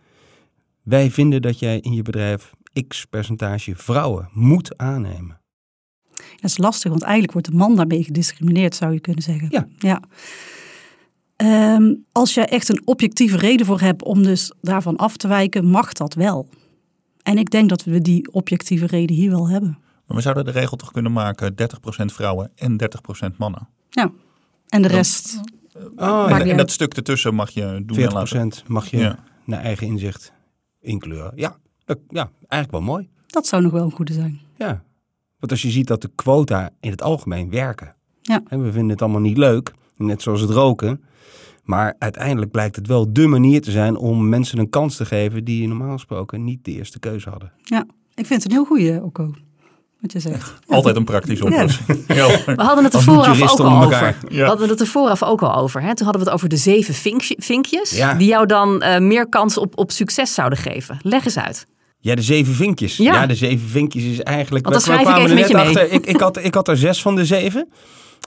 wij 0.83 1.11
vinden 1.11 1.43
dat 1.43 1.59
jij 1.59 1.79
in 1.79 1.93
je 1.93 2.03
bedrijf 2.03 2.53
x 2.89 3.05
percentage 3.05 3.77
vrouwen 3.77 4.29
moet 4.33 4.79
aannemen? 4.79 5.41
Dat 6.15 6.51
is 6.51 6.59
lastig, 6.59 6.91
want 6.91 7.03
eigenlijk 7.03 7.33
wordt 7.33 7.51
de 7.51 7.57
man 7.57 7.77
daarmee 7.77 8.05
gediscrimineerd, 8.05 8.75
zou 8.75 8.93
je 8.93 9.01
kunnen 9.01 9.23
zeggen. 9.23 9.49
Ja. 9.51 9.67
ja. 9.79 10.03
Ehm, 11.37 11.95
als 12.13 12.35
je 12.35 12.41
echt 12.41 12.69
een 12.69 12.83
objectieve 12.85 13.37
reden 13.37 13.67
voor 13.67 13.81
hebt 13.81 14.05
om 14.05 14.23
dus 14.23 14.53
daarvan 14.61 14.97
af 14.97 15.17
te 15.17 15.29
wijken, 15.29 15.65
mag 15.65 15.93
dat 15.93 16.15
wel. 16.15 16.49
En 17.23 17.39
ik 17.39 17.51
denk 17.51 17.69
dat 17.69 17.85
we 17.85 18.01
die 18.01 18.33
objectieve 18.33 18.87
reden 18.87 19.17
hier 19.17 19.31
wel 19.31 19.49
hebben. 19.49 19.79
Maar 20.07 20.17
we 20.17 20.23
zouden 20.23 20.45
de 20.45 20.51
regel 20.51 20.77
toch 20.77 20.91
kunnen 20.91 21.13
maken 21.13 21.55
30% 21.55 22.05
vrouwen 22.05 22.51
en 22.55 22.77
30% 23.33 23.37
mannen. 23.37 23.69
Ja. 23.91 24.13
En 24.69 24.83
de 24.83 24.89
rest, 24.89 25.41
Oh, 25.97 26.41
En, 26.41 26.57
dat 26.57 26.71
stuk 26.71 26.95
ertussen 26.95 27.35
mag 27.35 27.51
je 27.51 27.83
doen 27.87 27.99
en 27.99 28.13
laten. 28.13 28.53
40% 28.65 28.67
mag 28.67 28.91
je 28.91 28.99
Ja. 28.99 29.19
naar 29.45 29.61
eigen 29.61 29.87
inzicht 29.87 30.33
inkleuren. 30.81 31.33
Ja, 31.35 31.57
dat, 31.85 31.99
ja, 32.09 32.31
eigenlijk 32.39 32.71
wel 32.71 32.95
mooi. 32.95 33.09
dat 33.27 33.47
zou 33.47 33.63
nog 33.63 33.73
wel 33.73 33.85
een 33.85 33.91
goede 33.93 34.13
zijn. 34.13 34.41
Ja. 34.57 34.85
Want 35.39 35.53
als 35.53 35.63
je 35.63 35.71
ziet 35.71 35.87
dat 35.87 36.03
de 36.03 36.11
quota 36.15 36.71
in 36.81 36.91
het 36.91 37.03
algemeen 37.03 37.51
werken. 37.51 37.95
Ja. 38.23 38.43
En 38.49 38.63
we 38.63 38.73
vinden 38.73 38.91
het 38.91 39.03
allemaal 39.03 39.21
niet 39.21 39.37
leuk, 39.37 39.73
net 39.97 40.23
zoals 40.23 40.41
het 40.41 40.51
roken. 40.51 41.05
Maar 41.65 41.95
uiteindelijk 41.99 42.51
blijkt 42.51 42.77
het 42.77 42.87
wel 42.87 43.13
dé 43.13 43.27
manier 43.27 43.61
te 43.61 43.71
zijn 43.71 43.97
om 43.97 44.29
mensen 44.29 44.59
een 44.59 44.71
kans 44.71 44.97
te 44.97 45.05
geven 45.05 45.45
die 45.45 45.69
normaal 45.69 45.93
gesproken 45.93 46.45
niet 46.45 46.65
de 46.65 46.73
eerste 46.73 46.99
keuze 46.99 47.31
hadden. 47.31 47.53
Ja, 47.63 47.87
ik 48.15 48.27
vind 48.27 48.43
het 48.43 48.45
een 48.45 48.57
heel 48.59 48.67
goede, 48.67 49.01
Okko, 49.05 49.35
wat 50.01 50.13
je 50.13 50.21
zegt. 50.21 50.55
Altijd 50.69 50.97
een 50.97 51.05
praktische 51.05 51.45
oplossing. 51.45 51.87
Ja. 52.07 52.27
We 52.47 52.63
hadden 52.63 52.85
het 52.85 52.95
er 52.95 53.03
vooraf 53.03 53.43
ook 53.51 53.61
al 53.61 53.83
over. 53.83 54.17
We 54.29 54.43
hadden 54.45 54.69
het 54.69 54.81
er 54.81 54.87
vooraf 54.87 55.23
ook 55.23 55.43
al 55.43 55.55
over. 55.55 55.81
Hè? 55.83 55.95
Toen 55.95 56.05
hadden 56.07 56.25
we 56.25 56.29
het 56.31 56.37
over 56.39 56.49
de 56.49 56.57
zeven 56.57 56.95
vinkje- 56.95 57.37
vinkjes. 57.39 57.91
Ja. 57.97 58.15
Die 58.15 58.29
jou 58.29 58.47
dan 58.47 58.83
eh, 58.83 59.01
meer 59.01 59.29
kans 59.29 59.59
op, 59.59 59.79
op 59.79 59.91
succes 59.91 60.35
zouden 60.35 60.59
geven. 60.59 60.99
Leg 61.03 61.25
eens 61.25 61.39
uit. 61.39 61.67
Ja, 61.99 62.15
de 62.15 62.23
zeven 62.23 62.55
vinkjes. 62.55 62.97
Ja. 62.97 63.13
Ja, 63.13 63.27
de 63.27 63.35
zeven 63.35 63.69
vinkjes 63.69 64.05
is 64.05 64.21
eigenlijk... 64.21 64.69
Want 64.69 64.85
dan 64.87 64.95
we- 64.97 65.01
schrijf 65.01 65.01
ik 65.01 65.07
kwamen 65.25 65.39
even 65.39 65.53
er 65.53 65.55
met 65.55 65.65
net 65.65 65.75
je 65.75 65.75
mee. 65.75 65.85
achter. 65.85 65.97
Ik, 66.01 66.07
ik, 66.15 66.21
had, 66.21 66.45
ik 66.45 66.55
had 66.55 66.69
er 66.69 66.77
zes 66.77 67.03
van 67.03 67.15
de 67.17 67.25
zeven. 67.25 67.69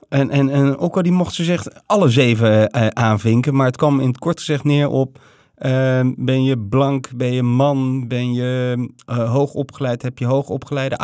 En, 0.09 0.29
en, 0.29 0.49
en 0.49 0.91
die 1.01 1.11
mocht 1.11 1.33
ze 1.33 1.43
zegt 1.43 1.69
alle 1.85 2.09
zeven 2.09 2.69
eh, 2.69 2.87
aanvinken. 2.87 3.55
Maar 3.55 3.65
het 3.65 3.77
kwam 3.77 3.99
in 3.99 4.07
het 4.07 4.17
kort 4.17 4.39
gezegd 4.39 4.63
neer 4.63 4.87
op... 4.87 5.19
eh, 5.55 5.71
ben 6.15 6.43
je 6.43 6.57
blank, 6.59 7.09
ben 7.15 7.33
je 7.33 7.43
man, 7.43 8.07
ben 8.07 8.33
je 8.33 8.77
eh, 9.05 9.31
hoog 9.31 9.53
opgeleid, 9.53 10.01
heb 10.01 10.17
je 10.17 10.25
hoog 10.25 10.47
opgeleide 10.49 10.97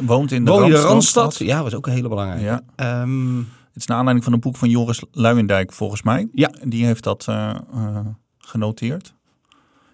Woont 0.00 0.32
in 0.32 0.44
de 0.44 0.50
Woon 0.50 0.60
Randstad. 0.60 0.90
Randstad? 0.90 1.38
Ja, 1.38 1.62
was 1.62 1.74
ook 1.74 1.86
een 1.86 1.92
hele 1.92 2.08
belangrijke. 2.08 2.44
Ja. 2.44 2.60
Ehm, 2.76 3.36
Het 3.38 3.82
is 3.82 3.86
naar 3.86 3.96
aanleiding 3.96 4.24
van 4.24 4.34
een 4.34 4.40
boek 4.40 4.56
van 4.56 4.68
Joris 4.68 5.02
Luijendijk, 5.12 5.72
volgens 5.72 6.02
mij. 6.02 6.28
Ja. 6.32 6.50
Die 6.62 6.84
heeft 6.84 7.02
dat 7.02 7.24
eh, 7.28 7.50
eh, 7.50 7.98
genoteerd. 8.38 9.14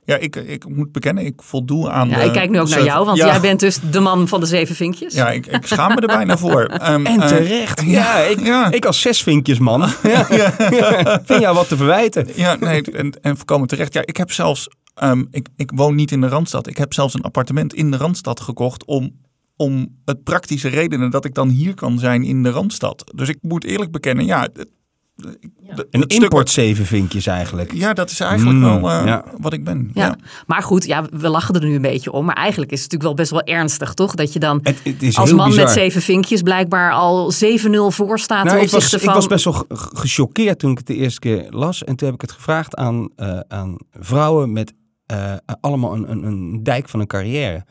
Ja, 0.04 0.16
ik, 0.16 0.36
ik 0.36 0.68
moet 0.68 0.92
bekennen, 0.92 1.24
ik 1.24 1.42
voldoe 1.42 1.90
aan 1.90 2.08
Ja, 2.08 2.18
de 2.18 2.24
ik 2.24 2.32
kijk 2.32 2.50
nu 2.50 2.60
ook 2.60 2.68
naar 2.68 2.84
jou, 2.84 3.06
want 3.06 3.18
ja, 3.18 3.26
jij 3.26 3.40
bent 3.40 3.60
dus 3.60 3.78
de 3.90 4.00
man 4.00 4.28
van 4.28 4.40
de 4.40 4.46
zeven 4.46 4.74
vinkjes. 4.74 5.14
Ja, 5.14 5.30
ik, 5.30 5.46
ik 5.46 5.66
schaam 5.66 5.94
me 5.94 6.00
er 6.00 6.06
bijna 6.06 6.36
voor. 6.38 6.64
Ehm, 6.70 7.06
en 7.06 7.20
eh, 7.20 7.28
terecht. 7.28 7.82
ja, 7.82 8.18
ik, 8.18 8.40
ja. 8.44 8.70
ik 8.70 8.84
als 8.84 9.00
zes 9.00 9.22
vinkjes 9.22 9.58
man. 9.58 9.80
Ja. 10.02 10.24
Vind 11.24 11.40
jou 11.40 11.54
wat 11.54 11.68
te 11.68 11.76
verwijten. 11.76 12.28
Ja, 12.34 12.56
nee, 12.60 12.82
en, 12.82 13.22
en 13.22 13.36
voorkomen 13.36 13.68
terecht. 13.68 13.92
Ja, 13.92 14.02
ik 14.04 14.16
heb 14.16 14.32
zelfs, 14.32 14.68
ehm, 14.94 15.24
ik, 15.30 15.48
ik 15.56 15.70
woon 15.74 15.94
niet 15.94 16.12
in 16.12 16.20
de 16.20 16.28
Randstad. 16.28 16.66
Ik 16.66 16.76
heb 16.76 16.92
zelfs 16.92 17.14
een 17.14 17.22
appartement 17.22 17.74
in 17.74 17.90
de 17.90 17.96
Randstad 17.96 18.40
gekocht 18.40 18.84
om, 18.84 19.12
om 19.60 19.98
het 20.04 20.22
praktische 20.24 20.68
redenen 20.68 21.10
dat 21.10 21.24
ik 21.24 21.34
dan 21.34 21.48
hier 21.48 21.74
kan 21.74 21.98
zijn 21.98 22.22
in 22.22 22.42
de 22.42 22.50
Randstad. 22.50 23.12
Dus 23.14 23.28
ik 23.28 23.38
moet 23.40 23.64
eerlijk 23.64 23.90
bekennen, 23.90 24.24
ja, 24.24 24.40
het, 24.42 24.58
ik- 24.58 25.50
de- 25.76 25.86
Een 25.90 26.00
het 26.00 26.12
stuk- 26.12 26.22
import 26.22 26.50
zeven 26.50 26.86
vinkjes 26.86 27.26
eigenlijk. 27.26 27.72
Ja, 27.72 27.92
dat 27.92 28.10
is 28.10 28.20
eigenlijk 28.20 28.58
Mm, 28.58 28.62
wel 28.82 28.90
eh, 28.90 29.06
ja. 29.06 29.24
wat 29.38 29.52
ik 29.52 29.64
ben. 29.64 29.90
Ja. 29.94 30.04
Ja. 30.06 30.16
Maar 30.46 30.62
goed, 30.62 30.84
ja, 30.84 31.04
we 31.12 31.28
lachen 31.28 31.54
er 31.54 31.64
nu 31.66 31.74
een 31.74 31.82
beetje 31.82 32.12
om. 32.12 32.24
Maar 32.24 32.34
eigenlijk 32.34 32.72
is 32.72 32.82
het 32.82 32.92
natuurlijk 32.92 33.16
wel 33.18 33.26
best 33.26 33.46
wel 33.46 33.56
ernstig, 33.56 33.94
toch? 33.94 34.14
Dat 34.14 34.32
je 34.32 34.38
dan 34.38 34.60
Het, 34.62 34.80
het 34.84 35.02
is 35.02 35.16
als 35.18 35.32
man 35.32 35.48
bizar. 35.48 35.64
met 35.64 35.72
zeven 35.72 36.02
vinkjes 36.02 36.42
blijkbaar 36.42 36.92
al 36.92 37.32
7-0 37.32 37.90
voor 37.90 38.18
staat 38.18 38.44
Nou, 38.44 38.56
ik, 38.56 38.62
was, 38.62 38.74
opzichte 38.74 38.96
ik 38.96 39.02
van... 39.04 39.14
was 39.14 39.26
best 39.26 39.44
wel 39.44 39.52
ge- 39.52 39.64
ge- 39.68 39.96
gechoqueerd 39.96 40.58
toen 40.58 40.70
ik 40.70 40.78
het 40.78 40.86
de 40.86 40.94
eerste 40.96 41.20
keer 41.20 41.46
las. 41.50 41.84
En 41.84 41.96
toen 41.96 42.06
heb 42.06 42.14
ik 42.16 42.20
het 42.22 42.32
gevraagd 42.32 42.76
aan, 42.76 43.08
eh, 43.16 43.40
aan 43.48 43.76
vrouwen 43.92 44.52
met 44.52 44.72
eh, 45.06 45.34
allemaal 45.60 45.94
een, 45.94 46.10
een, 46.10 46.22
een 46.24 46.62
dijk 46.62 46.88
van 46.88 47.00
een 47.00 47.06
carrière. 47.06 47.64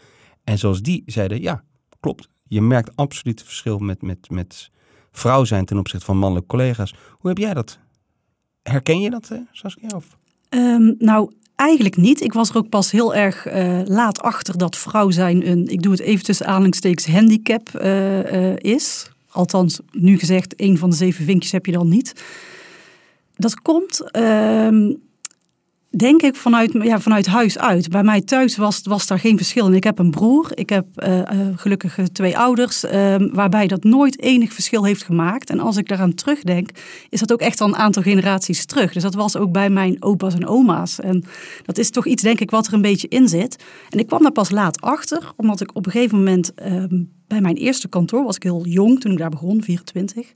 En 0.44 0.58
zoals 0.58 0.82
die 0.82 1.04
zeiden, 1.06 1.42
ja, 1.42 1.64
klopt. 2.00 2.30
Je 2.44 2.62
merkt 2.62 2.96
absoluut 2.96 3.40
het 3.40 3.48
verschil 3.48 3.78
met, 3.78 4.02
met, 4.02 4.30
met 4.30 4.72
vrouw 5.12 5.44
zijn 5.44 5.66
ten 5.66 5.78
opzichte 5.78 6.06
van 6.06 6.18
mannelijke 6.18 6.50
collega's. 6.50 6.94
Hoe 7.10 7.30
heb 7.30 7.38
jij 7.38 7.54
dat? 7.54 7.80
Herken 8.64 9.00
je 9.00 9.10
dat, 9.10 9.30
eh, 9.32 9.38
Saskia? 9.52 9.90
Of? 9.96 10.18
Ehm, 10.50 10.94
nou, 10.98 11.32
eigenlijk 11.56 11.98
niet. 11.98 12.22
Ik 12.22 12.34
was 12.34 12.50
er 12.50 12.58
ook 12.58 12.70
pas 12.70 12.92
heel 12.92 13.16
erg 13.16 13.46
eh, 13.46 13.80
laat 13.86 14.22
achter 14.22 14.58
dat 14.58 14.78
vrouw 14.78 15.10
zijn 15.10 15.50
een, 15.50 15.68
ik 15.68 15.82
doe 15.82 15.92
het 15.92 16.02
even 16.02 16.26
tussen 16.26 16.46
aanhalingstekens, 16.46 17.08
handicap 17.08 17.70
eh, 17.70 18.56
is. 18.56 19.12
Althans, 19.30 19.80
nu 19.92 20.18
gezegd, 20.18 20.56
één 20.56 20.78
van 20.78 20.90
de 20.90 20.96
zeven 20.96 21.26
vinkjes 21.26 21.52
heb 21.52 21.66
je 21.66 21.72
dan 21.72 21.88
niet. 21.88 22.24
Dat 23.36 23.62
komt, 23.62 24.12
ehm, 24.12 24.94
denk 25.90 26.22
ik, 26.22 26.36
vanuit, 26.36 26.72
ja, 26.82 27.00
vanuit 27.00 27.26
huis 27.26 27.60
uit. 27.60 27.90
Bij 27.90 28.04
mij 28.04 28.22
thuis 28.22 28.58
was, 28.58 28.82
was 28.84 29.08
daar 29.08 29.20
geen 29.20 29.38
verschil. 29.38 29.66
En 29.66 29.74
ik 29.74 29.84
heb 29.84 30.00
een 30.00 30.12
broer, 30.12 30.52
ik 30.54 30.70
heb 30.70 30.86
eh, 30.96 31.20
eh, 31.20 31.48
gelukkig 31.56 31.98
twee 32.12 32.38
ouders, 32.38 32.84
ehm, 32.84 33.30
waarbij 33.32 33.68
dat 33.68 33.84
nooit 33.84 34.22
enig 34.22 34.54
verschil 34.54 34.84
heeft 34.84 35.04
gemaakt. 35.04 35.50
En 35.50 35.60
als 35.60 35.78
ik 35.78 35.88
daaraan 35.88 36.14
terugdenk, 36.14 36.70
is 37.10 37.20
dat 37.20 37.32
ook 37.32 37.42
echt 37.42 37.62
al 37.62 37.68
een 37.68 37.76
aantal 37.76 38.04
generaties 38.04 38.66
terug. 38.66 38.94
Dus 38.94 39.04
dat 39.04 39.14
was 39.14 39.38
ook 39.38 39.52
bij 39.52 39.70
mijn 39.70 40.04
opa's 40.04 40.34
en 40.34 40.48
oma's. 40.48 41.00
En 41.00 41.24
dat 41.66 41.78
is 41.78 41.90
toch 41.90 42.06
iets, 42.06 42.24
denk 42.24 42.40
ik, 42.40 42.52
wat 42.52 42.68
er 42.68 42.74
een 42.74 42.82
beetje 42.82 43.08
in 43.08 43.28
zit. 43.28 43.64
En 43.90 44.00
ik 44.00 44.08
kwam 44.08 44.22
daar 44.22 44.32
pas 44.32 44.50
laat 44.50 44.82
achter, 44.82 45.34
omdat 45.36 45.62
ik 45.62 45.76
op 45.76 45.86
een 45.86 45.92
gegeven 45.92 46.18
moment 46.18 46.54
ehm, 46.54 47.04
bij 47.28 47.42
mijn 47.42 47.56
eerste 47.56 47.88
kantoor, 47.88 48.24
was 48.24 48.36
ik 48.36 48.44
heel 48.44 48.66
jong 48.66 49.00
toen 49.00 49.12
ik 49.12 49.18
daar 49.18 49.30
begon, 49.30 49.64
24. 49.64 50.34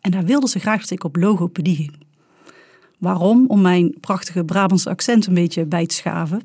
En 0.00 0.10
daar 0.10 0.24
wilden 0.24 0.48
ze 0.48 0.58
graag 0.58 0.80
dat 0.80 0.90
ik 0.90 1.04
op 1.04 1.16
logopedie 1.16 1.76
ging. 1.76 2.07
Waarom? 2.98 3.44
Om 3.48 3.60
mijn 3.60 3.94
prachtige 4.00 4.44
Brabantse 4.44 4.88
accent 4.90 5.26
een 5.26 5.34
beetje 5.34 5.64
bij 5.64 5.86
te 5.86 5.94
schaven. 5.94 6.42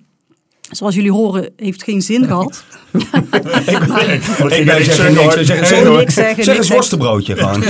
Zoals 0.71 0.95
jullie 0.95 1.11
horen, 1.11 1.49
heeft 1.55 1.83
geen 1.83 2.01
zin 2.01 2.25
gehad. 2.31 2.63
Ik 2.91 4.65
ben 4.65 4.83
zeg 4.83 4.83
zeggen, 4.83 5.13
niks. 5.13 5.35
hoor. 5.35 5.43
Zeg, 5.43 5.67
zeg. 5.67 5.89
Niks 5.97 6.13
zeg 6.13 6.35
niks 6.35 6.69
een 6.69 6.75
worstenbroodje 6.75 7.35
gewoon. 7.35 7.63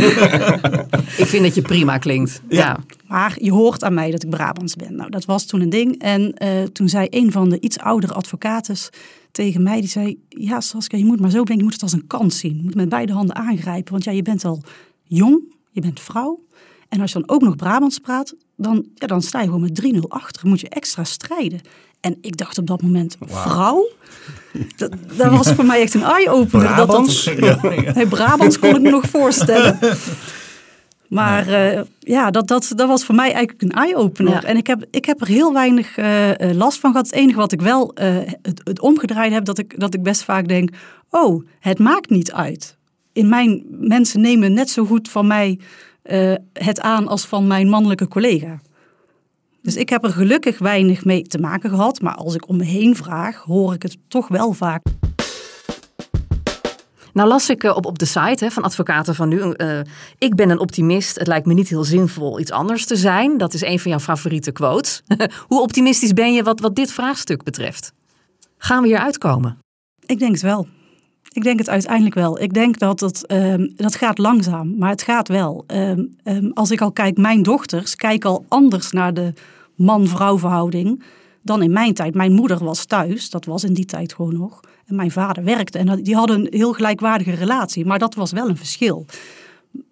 Ik 1.17 1.25
vind 1.25 1.43
dat 1.43 1.55
je 1.55 1.61
prima 1.61 1.97
klinkt. 1.97 2.41
Ja. 2.49 2.79
Maar 3.07 3.35
je 3.41 3.51
hoort 3.51 3.83
aan 3.83 3.93
mij 3.93 4.11
dat 4.11 4.23
ik 4.23 4.29
Brabants 4.29 4.75
ben. 4.75 4.95
Nou, 4.95 5.09
dat 5.09 5.25
was 5.25 5.45
toen 5.45 5.61
een 5.61 5.69
ding. 5.69 6.01
En 6.01 6.33
eh, 6.33 6.63
toen 6.63 6.89
zei 6.89 7.07
een 7.09 7.31
van 7.31 7.49
de 7.49 7.59
iets 7.59 7.79
oudere 7.79 8.13
advocaten 8.13 8.75
tegen 9.31 9.63
mij, 9.63 9.79
die 9.79 9.89
zei... 9.89 10.17
Ja, 10.29 10.59
Saskia, 10.59 10.97
je 10.97 11.05
moet 11.05 11.19
maar 11.19 11.29
zo 11.29 11.35
denken, 11.35 11.57
je 11.57 11.63
moet 11.63 11.73
het 11.73 11.81
als 11.81 11.93
een 11.93 12.07
kans 12.07 12.39
zien. 12.39 12.55
Je 12.55 12.63
moet 12.63 12.75
met 12.75 12.89
beide 12.89 13.13
handen 13.13 13.35
aangrijpen, 13.35 13.91
want 13.91 14.03
ja, 14.03 14.11
je 14.11 14.21
bent 14.21 14.45
al 14.45 14.61
jong, 15.03 15.41
je 15.71 15.81
bent 15.81 15.99
vrouw. 15.99 16.39
En 16.89 17.01
als 17.01 17.11
je 17.11 17.19
dan 17.19 17.35
ook 17.35 17.41
nog 17.41 17.55
Brabants 17.55 17.99
praat, 17.99 18.35
dan, 18.55 18.85
ja, 18.95 19.07
dan 19.07 19.21
sta 19.21 19.39
je 19.39 19.45
gewoon 19.45 19.61
met 19.61 19.81
3-0 19.95 19.99
achter. 20.07 20.41
Dan 20.41 20.51
moet 20.51 20.59
je 20.59 20.69
extra 20.69 21.03
strijden. 21.03 21.61
En 21.99 22.17
ik 22.21 22.37
dacht 22.37 22.57
op 22.57 22.67
dat 22.67 22.81
moment, 22.81 23.17
vrouw? 23.25 23.89
Dat, 24.75 24.91
dat 25.17 25.31
was 25.31 25.51
voor 25.51 25.65
mij 25.65 25.81
echt 25.81 25.93
een 25.93 26.03
eye-opener. 26.03 26.67
dat 26.67 26.77
dat- 26.77 26.87
Brabants? 26.87 27.29
Nee, 27.95 28.07
Brabants 28.07 28.59
kon 28.59 28.75
ik 28.75 28.81
me 28.81 28.89
nog 28.89 29.09
voorstellen. 29.09 29.79
Maar 31.07 31.47
eh, 31.47 31.81
ja, 31.99 32.31
dat, 32.31 32.47
dat, 32.47 32.71
dat 32.75 32.87
was 32.87 33.05
voor 33.05 33.15
mij 33.15 33.31
eigenlijk 33.31 33.61
een 33.61 33.71
eye-opener. 33.71 34.33
Ja. 34.33 34.43
En 34.43 34.57
ik 34.57 34.67
heb, 34.67 34.85
ik 34.91 35.05
heb 35.05 35.21
er 35.21 35.27
heel 35.27 35.53
weinig 35.53 35.97
eh, 35.97 36.49
eh, 36.49 36.55
last 36.55 36.79
van 36.79 36.91
gehad. 36.91 37.05
Het 37.05 37.15
enige 37.15 37.37
wat 37.37 37.51
ik 37.51 37.61
wel 37.61 37.93
eh, 37.93 38.15
het, 38.41 38.61
het 38.63 38.79
omgedraaid 38.79 39.33
heb, 39.33 39.45
dat 39.45 39.57
ik, 39.57 39.79
dat 39.79 39.93
ik 39.93 40.03
best 40.03 40.23
vaak 40.23 40.47
denk... 40.47 40.69
oh, 41.09 41.45
het 41.59 41.79
maakt 41.79 42.09
niet 42.09 42.31
uit. 42.31 42.77
In 43.11 43.29
mijn 43.29 43.63
mensen 43.69 44.21
nemen 44.21 44.53
net 44.53 44.69
zo 44.69 44.85
goed 44.85 45.09
van 45.09 45.27
mij 45.27 45.59
eh, 46.03 46.33
het 46.53 46.81
aan 46.81 47.07
als 47.07 47.25
van 47.25 47.47
mijn 47.47 47.69
mannelijke 47.69 48.07
collega. 48.07 48.61
Dus 49.61 49.75
ik 49.75 49.89
heb 49.89 50.03
er 50.03 50.09
gelukkig 50.09 50.59
weinig 50.59 51.05
mee 51.05 51.21
te 51.21 51.37
maken 51.37 51.69
gehad. 51.69 52.01
Maar 52.01 52.15
als 52.15 52.35
ik 52.35 52.47
om 52.47 52.57
me 52.57 52.63
heen 52.63 52.95
vraag, 52.95 53.37
hoor 53.37 53.73
ik 53.73 53.81
het 53.81 53.97
toch 54.07 54.27
wel 54.27 54.53
vaak. 54.53 54.81
Nou 57.13 57.27
las 57.27 57.49
ik 57.49 57.63
eh, 57.63 57.75
op, 57.75 57.85
op 57.85 57.99
de 57.99 58.05
site 58.05 58.43
hè, 58.43 58.51
van 58.51 58.63
advocaten 58.63 59.15
van 59.15 59.29
nu. 59.29 59.39
eh, 59.39 59.79
ik 60.17 60.35
ben 60.35 60.49
een 60.49 60.59
optimist. 60.59 61.19
Het 61.19 61.27
lijkt 61.27 61.45
me 61.45 61.53
niet 61.53 61.69
heel 61.69 61.83
zinvol 61.83 62.39
iets 62.39 62.51
anders 62.51 62.85
te 62.85 62.95
zijn. 62.95 63.37
Dat 63.37 63.53
is 63.53 63.61
een 63.61 63.79
van 63.79 63.91
jouw 63.91 63.99
favoriete 63.99 64.51
quotes. 64.51 65.01
Hoe 65.47 65.61
optimistisch 65.61 66.13
ben 66.13 66.33
je 66.33 66.43
wat, 66.43 66.59
wat 66.59 66.75
dit 66.75 66.91
vraagstuk 66.91 67.43
betreft? 67.43 67.93
Gaan 68.57 68.81
we 68.81 68.87
hier 68.87 68.99
uitkomen? 68.99 69.57
Ik 70.05 70.19
denk 70.19 70.31
het 70.31 70.41
wel. 70.41 70.67
Ik 71.33 71.43
denk 71.43 71.59
het 71.59 71.69
uiteindelijk 71.69 72.15
wel. 72.15 72.41
Ik 72.41 72.53
denk 72.53 72.79
dat 72.79 72.99
het, 72.99 73.25
ehm, 73.25 73.67
dat 73.75 73.95
gaat 73.95 74.17
langzaam, 74.17 74.77
maar 74.77 74.89
het 74.89 75.03
gaat 75.03 75.27
wel. 75.27 75.63
Ehm, 75.67 76.05
ehm, 76.23 76.49
als 76.53 76.71
ik 76.71 76.81
al 76.81 76.91
kijk, 76.91 77.17
mijn 77.17 77.43
dochters 77.43 77.95
kijken 77.95 78.29
al 78.29 78.45
anders 78.47 78.91
naar 78.91 79.13
de 79.13 79.33
man-vrouw 79.75 80.39
verhouding 80.39 81.03
dan 81.41 81.63
in 81.63 81.71
mijn 81.71 81.93
tijd. 81.93 82.13
Mijn 82.13 82.33
moeder 82.33 82.63
was 82.63 82.85
thuis, 82.85 83.29
dat 83.29 83.45
was 83.45 83.63
in 83.63 83.73
die 83.73 83.85
tijd 83.85 84.13
gewoon 84.13 84.37
nog. 84.37 84.59
En 84.85 84.95
mijn 84.95 85.11
vader 85.11 85.43
werkte 85.43 85.77
en 85.77 86.03
die 86.03 86.15
hadden 86.15 86.39
een 86.39 86.47
heel 86.49 86.73
gelijkwaardige 86.73 87.35
relatie. 87.35 87.85
Maar 87.85 87.99
dat 87.99 88.15
was 88.15 88.31
wel 88.31 88.49
een 88.49 88.57
verschil. 88.57 89.05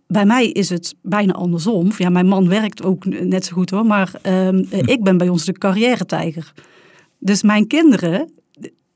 Bij 0.08 0.26
mij 0.26 0.48
is 0.48 0.70
het 0.70 0.96
bijna 1.02 1.34
andersom. 1.34 1.92
Ja, 1.98 2.10
mijn 2.10 2.28
man 2.28 2.48
werkt 2.48 2.84
ook 2.84 3.06
net 3.06 3.46
zo 3.46 3.54
goed 3.54 3.70
hoor. 3.70 3.86
Maar 3.86 4.14
eh, 4.22 4.48
ik 4.72 5.04
ben 5.04 5.18
bij 5.18 5.30
ons 5.30 5.46
de 5.46 5.52
carrière-tijger. 5.52 6.54
Dus 7.18 7.44
mijn 7.44 7.68
kinderen 7.68 8.32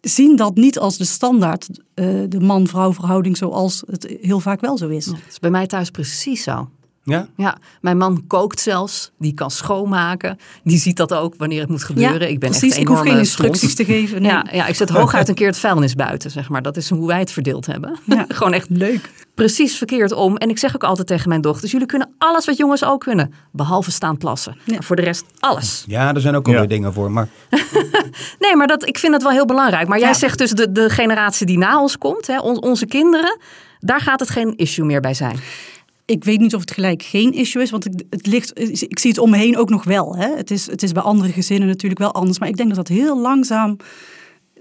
zien 0.07 0.35
dat 0.35 0.55
niet 0.55 0.79
als 0.79 0.97
de 0.97 1.05
standaard, 1.05 1.69
eh, 1.93 2.05
de 2.29 2.39
man-vrouw 2.39 2.93
verhouding 2.93 3.37
zoals 3.37 3.83
het 3.89 4.15
heel 4.21 4.39
vaak 4.39 4.61
wel 4.61 4.77
zo 4.77 4.87
is. 4.87 5.05
Dat 5.05 5.15
is 5.29 5.39
bij 5.39 5.49
mij 5.49 5.67
thuis 5.67 5.89
precies 5.91 6.43
zo. 6.43 6.69
Ja? 7.07 7.27
Ja, 7.35 7.57
mijn 7.81 7.97
man 7.97 8.23
kookt 8.27 8.59
zelfs. 8.59 9.11
Die 9.19 9.33
kan 9.33 9.51
schoonmaken. 9.51 10.37
Die 10.63 10.77
ziet 10.77 10.97
dat 10.97 11.13
ook 11.13 11.33
wanneer 11.37 11.59
het 11.61 11.69
moet 11.69 11.83
gebeuren. 11.83 12.29
ik 12.29 12.39
ben 12.39 12.49
precies. 12.49 12.71
echt 12.71 12.81
ik 12.81 12.87
hoef 12.87 12.99
geen 12.99 13.17
instructies 13.17 13.71
stront. 13.71 13.87
te 13.89 13.93
geven. 13.93 14.21
Nee. 14.21 14.31
Ja, 14.31 14.45
ja, 14.51 14.65
ik 14.67 14.75
zet 14.75 14.89
hooguit 14.89 15.27
een 15.29 15.35
keer 15.35 15.47
het 15.47 15.57
vuilnis 15.57 15.93
buiten, 15.93 16.31
zeg 16.31 16.49
maar. 16.49 16.61
Dat 16.61 16.77
is 16.77 16.89
hoe 16.89 17.07
wij 17.07 17.19
het 17.19 17.31
verdeeld 17.31 17.65
hebben. 17.65 17.99
Ja. 18.05 18.25
Gewoon 18.37 18.53
echt 18.53 18.69
Leuk. 18.69 19.09
precies 19.35 19.77
verkeerd 19.77 20.11
om. 20.11 20.37
En 20.37 20.49
ik 20.49 20.57
zeg 20.57 20.75
ook 20.75 20.83
altijd 20.83 21.07
tegen 21.07 21.29
mijn 21.29 21.41
dochters: 21.41 21.71
jullie 21.71 21.87
kunnen 21.87 22.09
alles 22.17 22.45
wat 22.45 22.57
jongens 22.57 22.83
ook 22.83 22.99
kunnen, 23.01 23.33
behalve 23.51 23.91
staan 23.91 24.17
plassen. 24.17 24.57
Ja. 24.63 24.81
Voor 24.81 24.95
de 24.95 25.01
rest 25.01 25.25
alles. 25.39 25.83
Ja, 25.87 26.13
er 26.13 26.21
zijn 26.21 26.35
ook 26.35 26.45
Ja. 26.47 26.53
alweer 26.53 26.69
dingen 26.69 26.93
voor. 26.93 27.11
Maar 27.11 27.27
Nee, 28.39 28.55
maar 28.55 28.67
dat, 28.67 28.87
ik 28.87 28.97
vind 28.97 29.11
dat 29.13 29.21
wel 29.23 29.31
heel 29.31 29.45
belangrijk. 29.45 29.87
Maar 29.87 29.99
jij 29.99 30.07
Ja. 30.07 30.13
zegt 30.13 30.37
dus 30.37 30.51
de, 30.51 30.71
de 30.71 30.89
generatie 30.89 31.45
die 31.45 31.57
na 31.57 31.81
ons 31.81 31.97
komt, 31.97 32.27
hè, 32.27 32.39
on- 32.39 32.61
onze 32.61 32.85
kinderen, 32.85 33.37
daar 33.79 34.01
gaat 34.01 34.19
het 34.19 34.29
geen 34.29 34.55
issue 34.57 34.85
meer 34.85 35.01
bij 35.01 35.13
zijn. 35.13 35.39
Ik 36.05 36.23
weet 36.23 36.39
niet 36.39 36.55
of 36.55 36.61
het 36.61 36.71
gelijk 36.71 37.03
geen 37.03 37.33
issue 37.33 37.61
is, 37.61 37.69
want 37.69 37.85
ik, 37.85 38.03
het 38.09 38.27
ligt, 38.27 38.59
ik 38.59 38.99
zie 38.99 39.09
het 39.09 39.19
om 39.19 39.29
me 39.29 39.37
heen 39.37 39.57
ook 39.57 39.69
nog 39.69 39.83
wel. 39.83 40.15
Hè. 40.15 40.35
Het, 40.35 40.51
is, 40.51 40.65
het 40.65 40.83
is 40.83 40.91
bij 40.91 41.03
andere 41.03 41.31
gezinnen 41.31 41.67
natuurlijk 41.67 42.01
wel 42.01 42.13
anders. 42.13 42.39
Maar 42.39 42.47
ik 42.47 42.57
denk 42.57 42.75
dat 42.75 42.87
dat 42.87 42.97
heel 42.97 43.19
langzaam 43.19 43.77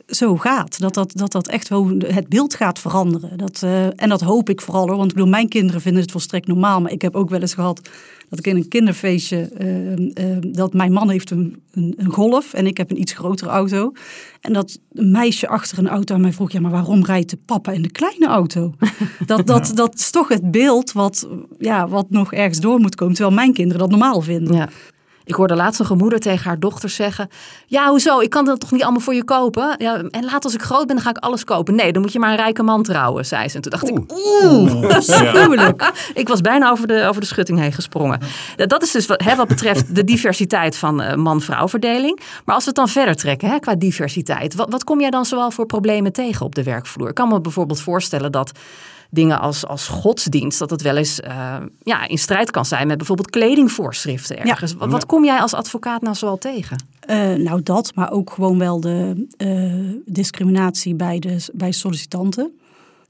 zo 0.07 0.37
gaat. 0.37 0.81
Dat 0.81 0.95
dat, 0.95 1.13
dat, 1.15 1.33
dat 1.33 1.49
echt 1.49 1.69
wel 1.69 1.89
het 2.07 2.29
beeld 2.29 2.55
gaat 2.55 2.79
veranderen. 2.79 3.39
Dat, 3.39 3.63
eh, 3.63 3.87
en 4.03 4.09
dat 4.09 4.21
hoop 4.21 4.49
ik 4.49 4.61
vooral 4.61 4.87
hoor. 4.87 4.97
Want 4.97 5.11
ik 5.11 5.17
bedoel, 5.17 5.31
mijn 5.31 5.49
kinderen 5.49 5.81
vinden 5.81 6.03
het 6.03 6.11
volstrekt 6.11 6.47
normaal. 6.47 6.81
Maar 6.81 6.93
ik 6.93 7.03
heb 7.03 7.15
ook 7.15 7.31
wel 7.31 7.41
eens 7.41 7.55
gehad 7.55 7.89
dat 8.37 8.47
ik 8.47 8.53
in 8.53 8.57
een 8.57 8.68
kinderfeestje... 8.68 9.49
eh, 9.59 9.92
eh, 9.92 10.38
dat 10.40 10.73
mijn 10.73 10.92
man 10.92 11.11
heeft 11.11 11.31
een, 11.31 11.62
een, 11.73 11.94
een 11.97 12.12
golf 12.12 12.53
en 12.53 12.66
ik 12.66 12.77
heb 12.77 12.90
een 12.90 13.01
iets 13.01 13.12
grotere 13.12 13.51
auto. 13.51 13.92
En 14.40 14.53
dat 14.53 14.79
een 14.92 15.11
meisje 15.11 15.49
achter 15.49 15.79
een 15.79 15.88
auto 15.88 16.14
aan 16.14 16.20
mij 16.20 16.33
vroeg... 16.33 16.53
ja, 16.53 16.61
maar 16.61 16.70
waarom 16.70 17.05
rijdt 17.05 17.31
de 17.31 17.38
papa 17.44 17.73
in 17.73 17.83
de 17.83 17.90
kleine 17.90 18.27
auto? 18.27 18.75
Dat, 19.27 19.47
dat, 19.47 19.73
dat 19.75 19.94
is 19.94 20.11
toch 20.11 20.29
het 20.29 20.51
beeld 20.51 20.92
wat, 20.92 21.29
ja, 21.59 21.88
wat 21.88 22.11
nog 22.11 22.33
ergens 22.33 22.61
door 22.61 22.79
moet 22.79 22.94
komen. 22.94 23.14
Terwijl 23.14 23.37
mijn 23.37 23.53
kinderen 23.53 23.81
dat 23.81 23.90
normaal 23.90 24.20
vinden. 24.20 24.57
Ja. 24.57 24.68
Ik 25.27 25.35
hoorde 25.35 25.55
laatst 25.55 25.79
nog 25.81 25.91
een 25.91 25.97
moeder 25.97 26.19
tegen 26.19 26.45
haar 26.45 26.59
dochter 26.61 26.89
zeggen: 26.89 27.29
Ja, 27.67 27.89
hoezo? 27.89 28.21
Ik 28.21 28.31
kan 28.31 28.45
dat 28.45 28.61
toch 28.61 28.71
niet 28.73 28.83
allemaal 28.83 29.01
voor 29.01 29.15
je 29.15 29.25
kopen? 29.25 29.75
Ja, 29.79 30.03
en 30.11 30.25
laat 30.25 30.45
als 30.45 30.55
ik 30.55 30.63
groot 30.63 30.87
ben, 30.87 30.95
dan 30.97 31.05
ga 31.05 31.11
ik 31.11 31.19
alles 31.19 31.45
kopen. 31.45 31.75
Nee, 31.75 31.93
dan 31.93 32.03
moet 32.03 32.13
je 32.13 32.19
maar 32.19 32.31
een 32.31 32.37
rijke 32.37 32.63
man 32.63 32.83
trouwen, 32.83 33.27
zei 33.27 33.49
ze. 33.49 33.57
En 33.57 33.63
toen 33.63 33.71
dacht 33.71 33.89
ik: 33.89 33.99
Oeh, 34.43 34.89
afschuwelijk. 34.97 35.93
Ik 36.15 36.29
was 36.29 36.41
bijna 36.41 36.71
over 36.71 36.87
de, 36.87 37.07
over 37.09 37.21
de 37.21 37.27
schutting 37.27 37.59
heen 37.59 37.73
gesprongen. 37.73 38.21
Dat- 38.57 38.69
Dat 38.69 38.83
is 38.83 38.91
dus 38.91 39.07
wat, 39.07 39.23
hè, 39.25 39.37
wat 39.37 39.49
betreft 39.49 39.95
de 39.95 40.05
diversiteit 40.05 40.77
van 40.77 41.01
eh, 41.03 41.15
man-vrouw 41.17 41.69
verdeling. 41.69 42.21
Maar 42.45 42.55
als 42.55 42.65
we 42.65 42.71
het 42.71 42.79
dan 42.79 42.89
verder 42.89 43.15
trekken 43.17 43.49
hè, 43.49 43.59
qua 43.59 43.75
diversiteit, 43.75 44.55
wat, 44.55 44.71
wat 44.71 44.85
kom 44.85 45.01
jij 45.01 45.11
dan 45.11 45.25
zoal 45.25 45.51
voor 45.51 45.67
problemen 45.67 46.13
tegen 46.13 46.47
op 46.47 46.55
de 46.55 46.63
werkvloer? 46.63 47.09
Ik 47.09 47.15
kan 47.15 47.29
me 47.29 47.41
bijvoorbeeld 47.41 47.81
voorstellen 47.81 48.33
dat 48.33 48.53
dingen 49.14 49.40
als, 49.40 49.66
als 49.66 49.88
godsdienst, 49.88 50.59
dat 50.59 50.70
het 50.70 50.83
wel 50.83 50.96
eens 50.96 51.20
eh, 51.20 51.57
ja, 51.83 52.09
in 52.09 52.18
strijd 52.18 52.50
kan 52.50 52.64
zijn 52.64 52.87
met 52.87 52.96
bijvoorbeeld 52.96 53.31
kledingvoorschriften 53.31 54.38
ergens. 54.38 54.74
Wat, 54.74 54.90
wat 54.90 55.07
kom 55.07 55.24
jij 55.24 55.38
als 55.38 55.55
advocaat 55.55 56.03
nou 56.03 56.14
zoal 56.14 56.38
tegen? 56.38 56.77
Eh, 57.00 57.33
nou, 57.33 57.62
dat, 57.62 57.94
maar 57.94 58.11
ook 58.11 58.31
gewoon 58.31 58.59
wel 58.59 58.81
de 58.81 59.27
eh, 59.37 60.12
discriminatie 60.14 60.94
bij, 60.94 61.18
de, 61.18 61.48
bij 61.53 61.72
sollicitanten. 61.72 62.53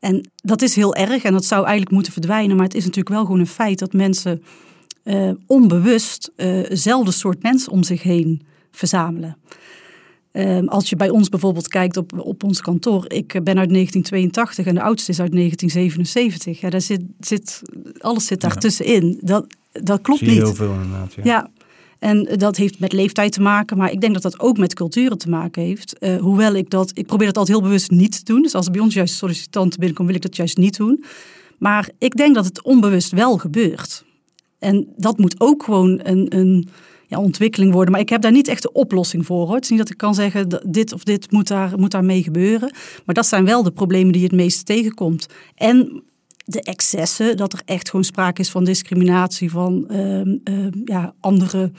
En 0.01 0.31
dat 0.37 0.63
is 0.63 0.75
heel 0.75 0.95
erg 0.95 1.23
en 1.23 1.33
dat 1.33 1.45
zou 1.45 1.63
eigenlijk 1.63 1.95
moeten 1.95 2.13
verdwijnen. 2.13 2.57
Maar 2.57 2.65
het 2.65 2.75
is 2.75 2.85
natuurlijk 2.85 3.15
wel 3.15 3.25
gewoon 3.25 3.41
een 3.41 3.47
feit 3.47 3.79
dat 3.79 3.93
mensen 3.93 4.43
eh, 5.03 5.31
onbewust 5.47 6.31
eh 6.37 6.49
hetzelfde 6.49 7.11
soort 7.11 7.43
mensen 7.43 7.73
om 7.73 7.83
zich 7.83 8.03
heen 8.03 8.43
verzamelen. 8.71 9.37
Ehm, 10.35 10.67
als 10.67 10.89
je 10.89 10.97
bij 10.97 11.11
ons 11.11 11.29
bijvoorbeeld 11.29 11.69
kijkt 11.69 11.97
op, 11.97 12.13
op 12.19 12.45
ons 12.45 12.61
kantoor. 12.61 13.05
Ik 13.09 13.27
ben 13.27 13.59
uit 13.59 13.71
1982 13.71 14.67
en 14.67 14.75
de 14.75 14.83
oudste 14.83 15.11
is 15.11 15.21
uit 15.21 15.33
1977. 15.33 16.61
Ja, 16.61 16.71
daar 16.71 16.81
zit, 16.81 17.01
zit, 17.21 17.63
alles 17.99 18.27
zit 18.27 18.41
daar 18.41 18.57
tussenin. 18.57 19.19
Dat, 19.21 19.47
dat 19.73 20.01
klopt 20.01 20.21
niet. 20.21 20.31
heel 20.31 20.55
veel 20.55 20.73
inderdaad. 20.73 21.15
Ja. 21.15 21.23
Ja, 21.25 21.51
en 21.99 22.39
dat 22.39 22.57
heeft 22.57 22.79
met 22.79 22.93
leeftijd 22.93 23.33
te 23.33 23.41
maken, 23.41 23.77
maar 23.77 23.93
ik 23.93 24.01
denk 24.01 24.13
dat 24.13 24.23
dat 24.23 24.41
ook 24.41 24.59
met 24.59 24.75
culturen 24.75 25.19
te 25.19 25.29
maken 25.29 25.63
heeft. 25.63 25.99
Eh, 25.99 26.17
hoewel 26.17 26.55
ik 26.55 26.71
dat, 26.71 26.91
ik 26.95 27.07
probeer 27.07 27.27
dat 27.27 27.37
altijd 27.37 27.57
heel 27.57 27.67
bewust 27.67 27.91
niet 27.91 28.13
te 28.13 28.33
doen. 28.33 28.43
Dus 28.43 28.55
als 28.55 28.67
er 28.67 28.73
bij 28.73 28.81
ons 28.81 28.95
juist 28.95 29.15
sollicitanten 29.15 29.79
binnenkomen, 29.79 30.13
wil 30.13 30.23
ik 30.23 30.29
dat 30.29 30.37
juist 30.37 30.57
niet 30.57 30.77
doen. 30.77 31.05
Maar 31.59 31.91
ik 31.99 32.17
denk 32.17 32.35
dat 32.35 32.45
het 32.45 32.63
onbewust 32.63 33.11
wel 33.11 33.39
gebeurt. 33.39 34.05
En 34.59 34.89
dat 34.97 35.19
moet 35.19 35.41
ook 35.41 35.63
gewoon 35.63 36.01
een, 36.03 36.37
een 36.37 36.69
ja, 37.15 37.21
ontwikkeling 37.21 37.73
worden. 37.73 37.93
Maar 37.93 38.01
ik 38.01 38.09
heb 38.09 38.23
daar 38.23 38.33
niet 38.33 38.49
echt 38.49 38.63
de 38.63 38.73
oplossing 38.73 39.27
voor. 39.27 39.47
Hoor. 39.47 39.55
Het 39.55 39.65
is 39.65 39.71
niet 39.71 39.79
dat 39.79 39.91
ik 39.91 39.97
kan 39.97 40.15
zeggen, 40.15 40.49
dat 40.49 40.63
dit 40.67 40.93
of 40.93 41.05
dit 41.05 41.31
moet, 41.31 41.49
daar, 41.49 41.79
moet 41.79 41.91
daarmee 41.91 42.23
gebeuren. 42.23 42.73
Maar 43.05 43.15
dat 43.15 43.27
zijn 43.27 43.45
wel 43.45 43.63
de 43.63 43.73
problemen 43.73 44.13
die 44.13 44.21
je 44.21 44.27
het 44.27 44.37
meest 44.37 44.67
tegenkomt. 44.67 45.29
En 45.55 46.03
de 46.45 46.63
excessen, 46.63 47.37
dat 47.37 47.53
er 47.53 47.63
echt 47.65 47.91
gewoon 47.91 48.05
sprake 48.05 48.41
is 48.41 48.51
van 48.51 48.65
discriminatie, 48.65 49.51
van 49.51 49.89
ehm, 49.89 50.37
ehm, 50.45 50.71
ja, 50.85 51.15
andere 51.21 51.73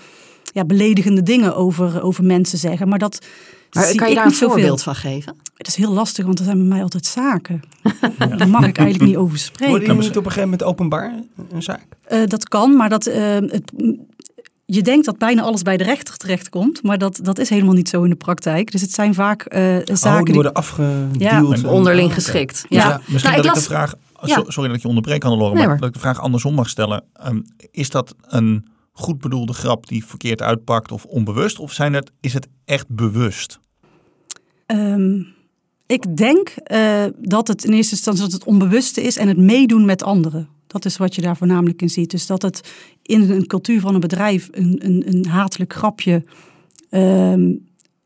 ja, 0.53 0.65
beledigende 0.65 1.23
dingen 1.23 1.55
over, 1.55 2.01
over 2.01 2.23
mensen 2.23 2.57
zeggen. 2.57 2.87
Maar 2.87 2.99
dat 2.99 3.25
Maar 3.71 3.83
zie 3.83 3.95
kan 3.95 4.07
je 4.07 4.13
ik 4.13 4.19
daar 4.19 4.27
een 4.27 4.33
voorbeeld 4.33 4.83
van 4.83 4.95
geven? 4.95 5.35
Het 5.57 5.67
is 5.67 5.75
heel 5.75 5.91
lastig, 5.91 6.25
want 6.25 6.39
er 6.39 6.45
zijn 6.45 6.57
bij 6.57 6.67
mij 6.67 6.81
altijd 6.81 7.05
zaken. 7.05 7.61
Daar 8.37 8.49
mag 8.49 8.67
ik 8.67 8.77
eigenlijk 8.77 9.09
niet 9.09 9.17
over 9.17 9.37
spreken. 9.37 9.69
Worden 9.69 9.97
niet 9.97 10.09
op 10.09 10.15
een 10.15 10.31
gegeven 10.31 10.49
moment 10.49 10.63
openbaar, 10.63 11.13
een 11.51 11.63
zaak? 11.63 11.85
Eh, 12.03 12.25
dat 12.25 12.47
kan, 12.47 12.75
maar 12.75 12.89
dat, 12.89 13.05
eh, 13.05 13.35
het, 13.35 13.71
je 14.65 14.81
denkt 14.81 15.05
dat 15.05 15.17
bijna 15.17 15.41
alles 15.41 15.61
bij 15.61 15.77
de 15.77 15.83
rechter 15.83 16.17
terechtkomt, 16.17 16.83
maar 16.83 16.97
dat, 16.97 17.19
dat 17.21 17.39
is 17.39 17.49
helemaal 17.49 17.73
niet 17.73 17.89
zo 17.89 18.03
in 18.03 18.09
de 18.09 18.15
praktijk. 18.15 18.71
Dus 18.71 18.81
het 18.81 18.91
zijn 18.91 19.13
vaak 19.13 19.41
eh, 19.43 19.77
zaken 19.83 20.19
oh, 20.19 20.23
die 20.23 20.33
worden 20.33 20.53
afgedeeld. 20.53 21.19
Ja. 21.19 21.43
Onderling 21.71 22.07
oh, 22.07 22.13
geschikt. 22.13 22.65
Ja, 22.69 22.87
Ja. 22.87 23.01
misschien 23.07 23.19
Nou, 23.23 23.35
ik 23.35 23.35
dat 23.35 23.45
ik 23.45 23.51
las- 23.53 23.59
de 23.59 23.69
vraag. 23.69 23.93
Ja. 24.23 24.35
so- 24.35 24.43
Sorry 24.49 24.67
dat 24.67 24.75
ik 24.77 24.81
je 24.81 24.87
onderbreek, 24.87 25.23
Hannelore, 25.23 25.53
Nee, 25.55 25.67
maar 25.67 25.77
dat 25.77 25.87
ik 25.87 25.93
de 25.93 25.99
vraag 25.99 26.19
andersom 26.19 26.53
mag 26.53 26.69
stellen. 26.69 27.03
Ehm, 27.13 27.41
is 27.71 27.89
dat 27.89 28.15
een 28.21 28.65
goed 28.91 29.19
bedoelde 29.19 29.53
grap 29.53 29.87
die 29.87 30.05
verkeerd 30.05 30.41
uitpakt 30.41 30.91
of 30.91 31.05
onbewust? 31.05 31.59
Of 31.59 31.73
zijn 31.73 31.93
het, 31.93 32.11
is 32.21 32.33
het 32.33 32.47
echt 32.65 32.85
bewust? 32.89 33.59
Ehm, 34.65 35.21
ik 35.85 36.17
denk 36.17 36.49
eh, 36.49 37.03
dat 37.21 37.47
het 37.47 37.63
in 37.63 37.73
eerste 37.73 37.95
instantie 37.95 38.23
dat 38.23 38.31
het 38.31 38.43
onbewuste 38.43 39.01
is 39.01 39.17
en 39.17 39.27
het 39.27 39.37
meedoen 39.37 39.85
met 39.85 40.03
anderen. 40.03 40.47
Dat 40.75 40.85
is 40.85 40.97
wat 40.97 41.15
je 41.15 41.21
daar 41.21 41.37
voornamelijk 41.37 41.81
in 41.81 41.89
ziet. 41.89 42.11
Dus 42.11 42.25
dat 42.25 42.41
het 42.41 42.73
in 43.01 43.31
een 43.31 43.47
cultuur 43.47 43.79
van 43.79 43.93
een 43.93 43.99
bedrijf 43.99 44.47
een, 44.51 44.79
een, 44.85 45.03
een 45.07 45.25
hatelijk 45.25 45.73
grapje 45.73 46.23
ehm, 46.89 47.51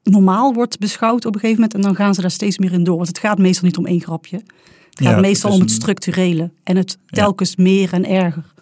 normaal 0.04 0.54
wordt 0.54 0.80
beschouwd 0.80 1.26
op 1.26 1.34
een 1.34 1.40
gegeven 1.40 1.62
moment. 1.62 1.74
En 1.74 1.82
dan 1.82 1.96
gaan 1.96 2.14
ze 2.14 2.22
daar 2.22 2.32
steeds 2.32 2.58
meer 2.58 2.74
in 2.74 2.84
door. 2.84 2.96
Want 2.96 3.08
het 3.08 3.20
gaat 3.20 3.38
meestal 3.38 3.66
niet 3.68 3.78
om 3.78 3.86
één 3.86 4.02
grapje. 4.02 4.36
Het 4.36 5.02
gaat 5.02 5.14
Ja, 5.14 5.20
meestal 5.20 5.50
het 5.52 5.60
om 5.60 5.66
het 5.66 5.76
structurele. 5.76 6.52
En 6.64 6.76
het 6.78 6.98
Ja. 7.06 7.22
telkens 7.22 7.56
meer 7.56 7.94
en 7.94 8.06
erger. 8.06 8.54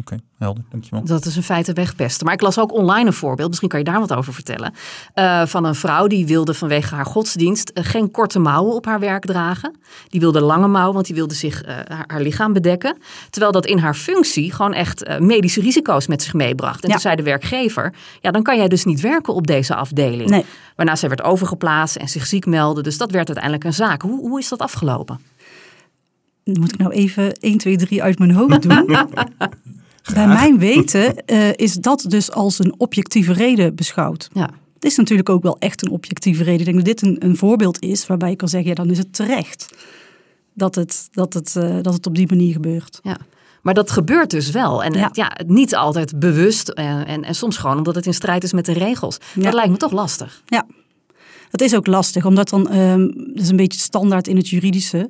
Oké, 0.00 0.16
helder, 0.38 0.64
dankjewel. 0.70 1.04
Dat 1.04 1.24
is 1.24 1.36
in 1.36 1.42
feite 1.42 1.72
wegpesten. 1.72 2.24
Maar 2.24 2.34
ik 2.34 2.40
las 2.40 2.58
ook 2.58 2.72
online 2.72 3.06
een 3.06 3.12
voorbeeld, 3.12 3.48
misschien 3.48 3.68
kan 3.68 3.78
je 3.78 3.84
daar 3.84 4.00
wat 4.00 4.12
over 4.14 4.34
vertellen. 4.34 4.72
eh, 5.14 5.46
van 5.46 5.64
een 5.64 5.74
vrouw 5.74 6.06
die 6.06 6.26
wilde 6.26 6.54
vanwege 6.54 6.94
haar 6.94 7.06
godsdienst 7.06 7.68
eh, 7.68 7.84
geen 7.84 8.10
korte 8.10 8.38
mouwen 8.38 8.74
op 8.74 8.84
haar 8.86 9.00
werk 9.00 9.24
dragen. 9.24 9.76
Die 10.08 10.20
wilde 10.20 10.40
lange 10.40 10.68
mouwen, 10.68 10.94
want 10.94 11.06
die 11.06 11.14
wilde 11.14 11.34
zich 11.34 11.62
eh, 11.62 11.74
haar, 11.74 12.04
haar 12.06 12.20
lichaam 12.20 12.52
bedekken. 12.52 12.96
Terwijl 13.30 13.52
dat 13.52 13.66
in 13.66 13.78
haar 13.78 13.94
functie 13.94 14.52
gewoon 14.52 14.72
echt 14.72 15.18
medische 15.18 15.60
risico's 15.60 16.06
met 16.06 16.22
zich 16.22 16.32
meebracht. 16.34 16.82
En 16.82 16.86
Ja. 16.88 16.92
toen 16.94 17.02
zei 17.02 17.16
de 17.16 17.22
werkgever, 17.22 17.94
ja 18.20 18.30
dan 18.30 18.42
kan 18.42 18.56
jij 18.56 18.68
dus 18.68 18.84
niet 18.84 19.00
werken 19.00 19.34
op 19.34 19.46
deze 19.46 19.74
afdeling. 19.74 20.30
Nee. 20.30 20.44
Waarna 20.76 20.96
zij 20.96 21.08
werd 21.08 21.22
overgeplaatst 21.22 21.96
en 21.96 22.08
zich 22.08 22.26
ziek 22.26 22.46
meldde. 22.46 22.82
Dus 22.82 22.98
dat 22.98 23.10
werd 23.10 23.26
uiteindelijk 23.26 23.64
een 23.64 23.74
zaak. 23.74 24.02
Hoe, 24.02 24.20
hoe 24.20 24.38
is 24.38 24.48
dat 24.48 24.58
afgelopen? 24.60 25.20
Moet 26.44 26.72
ik 26.72 26.78
nou 26.78 26.92
even 26.92 27.32
1, 27.32 27.58
2, 27.58 27.76
3 27.76 28.02
uit 28.02 28.18
mijn 28.18 28.30
hoofd 28.32 28.62
doen? 28.62 28.86
Bij 30.14 30.26
mijn 30.26 30.58
weten 30.58 31.24
eh, 31.24 31.52
is 31.52 31.74
dat 31.74 32.04
dus 32.08 32.30
als 32.32 32.58
een 32.58 32.74
objectieve 32.78 33.32
reden 33.32 33.74
beschouwd. 33.74 34.28
Ja. 34.32 34.50
Het 34.74 34.84
is 34.84 34.96
natuurlijk 34.96 35.28
ook 35.28 35.42
wel 35.42 35.58
echt 35.58 35.82
een 35.82 35.90
objectieve 35.90 36.42
reden. 36.42 36.58
Ik 36.60 36.64
denk 36.64 36.76
dat 36.76 36.84
dit 36.84 37.02
een, 37.02 37.16
een 37.18 37.36
voorbeeld 37.36 37.82
is 37.82 38.06
waarbij 38.06 38.30
je 38.30 38.36
kan 38.36 38.48
zeggen, 38.48 38.68
ja, 38.68 38.74
dan 38.74 38.90
is 38.90 38.98
het 38.98 39.12
terecht 39.12 39.74
dat 40.54 40.74
het, 40.74 41.08
dat 41.10 41.34
het, 41.34 41.56
eh, 41.56 41.76
dat 41.82 41.92
het 41.92 42.06
op 42.06 42.14
die 42.14 42.26
manier 42.28 42.52
gebeurt. 42.52 43.00
Ja. 43.02 43.18
Maar 43.62 43.74
dat 43.74 43.90
gebeurt 43.90 44.30
dus 44.30 44.50
wel. 44.50 44.84
En 44.84 44.92
Ja. 44.92 45.10
ja. 45.12 45.36
niet 45.46 45.74
altijd 45.74 46.18
bewust. 46.18 46.68
En, 46.68 47.06
en, 47.06 47.24
en 47.24 47.34
soms 47.34 47.56
gewoon 47.56 47.76
omdat 47.76 47.94
het 47.94 48.06
in 48.06 48.14
strijd 48.14 48.44
is 48.44 48.52
met 48.52 48.64
de 48.64 48.72
regels. 48.72 49.18
Ja. 49.34 49.42
Dat 49.42 49.54
lijkt 49.54 49.70
me 49.70 49.76
toch 49.76 49.92
lastig. 49.92 50.42
Ja, 50.46 50.66
dat 51.50 51.60
is 51.60 51.74
ook 51.74 51.86
lastig, 51.86 52.24
omdat 52.24 52.48
dan, 52.48 52.70
ehm 52.70 53.06
dat 53.06 53.42
is 53.42 53.48
een 53.48 53.56
beetje 53.56 53.80
standaard 53.80 54.28
in 54.28 54.36
het 54.36 54.48
juridische. 54.48 55.08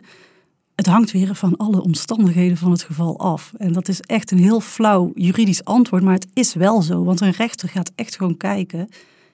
Het 0.77 0.87
hangt 0.87 1.11
weer 1.11 1.35
van 1.35 1.57
alle 1.57 1.83
omstandigheden 1.83 2.57
van 2.57 2.71
het 2.71 2.83
geval 2.83 3.19
af. 3.19 3.53
En 3.57 3.73
dat 3.73 3.89
is 3.89 4.01
echt 4.01 4.31
een 4.31 4.39
heel 4.39 4.61
flauw 4.61 5.11
juridisch 5.15 5.65
antwoord, 5.65 6.03
maar 6.03 6.15
het 6.15 6.27
is 6.33 6.55
wel 6.55 6.83
zo. 6.83 7.05
Want 7.05 7.21
een 7.21 7.31
rechter 7.31 7.69
gaat 7.69 7.93
echt 7.95 8.17
gewoon 8.17 8.37
kijken, 8.37 8.89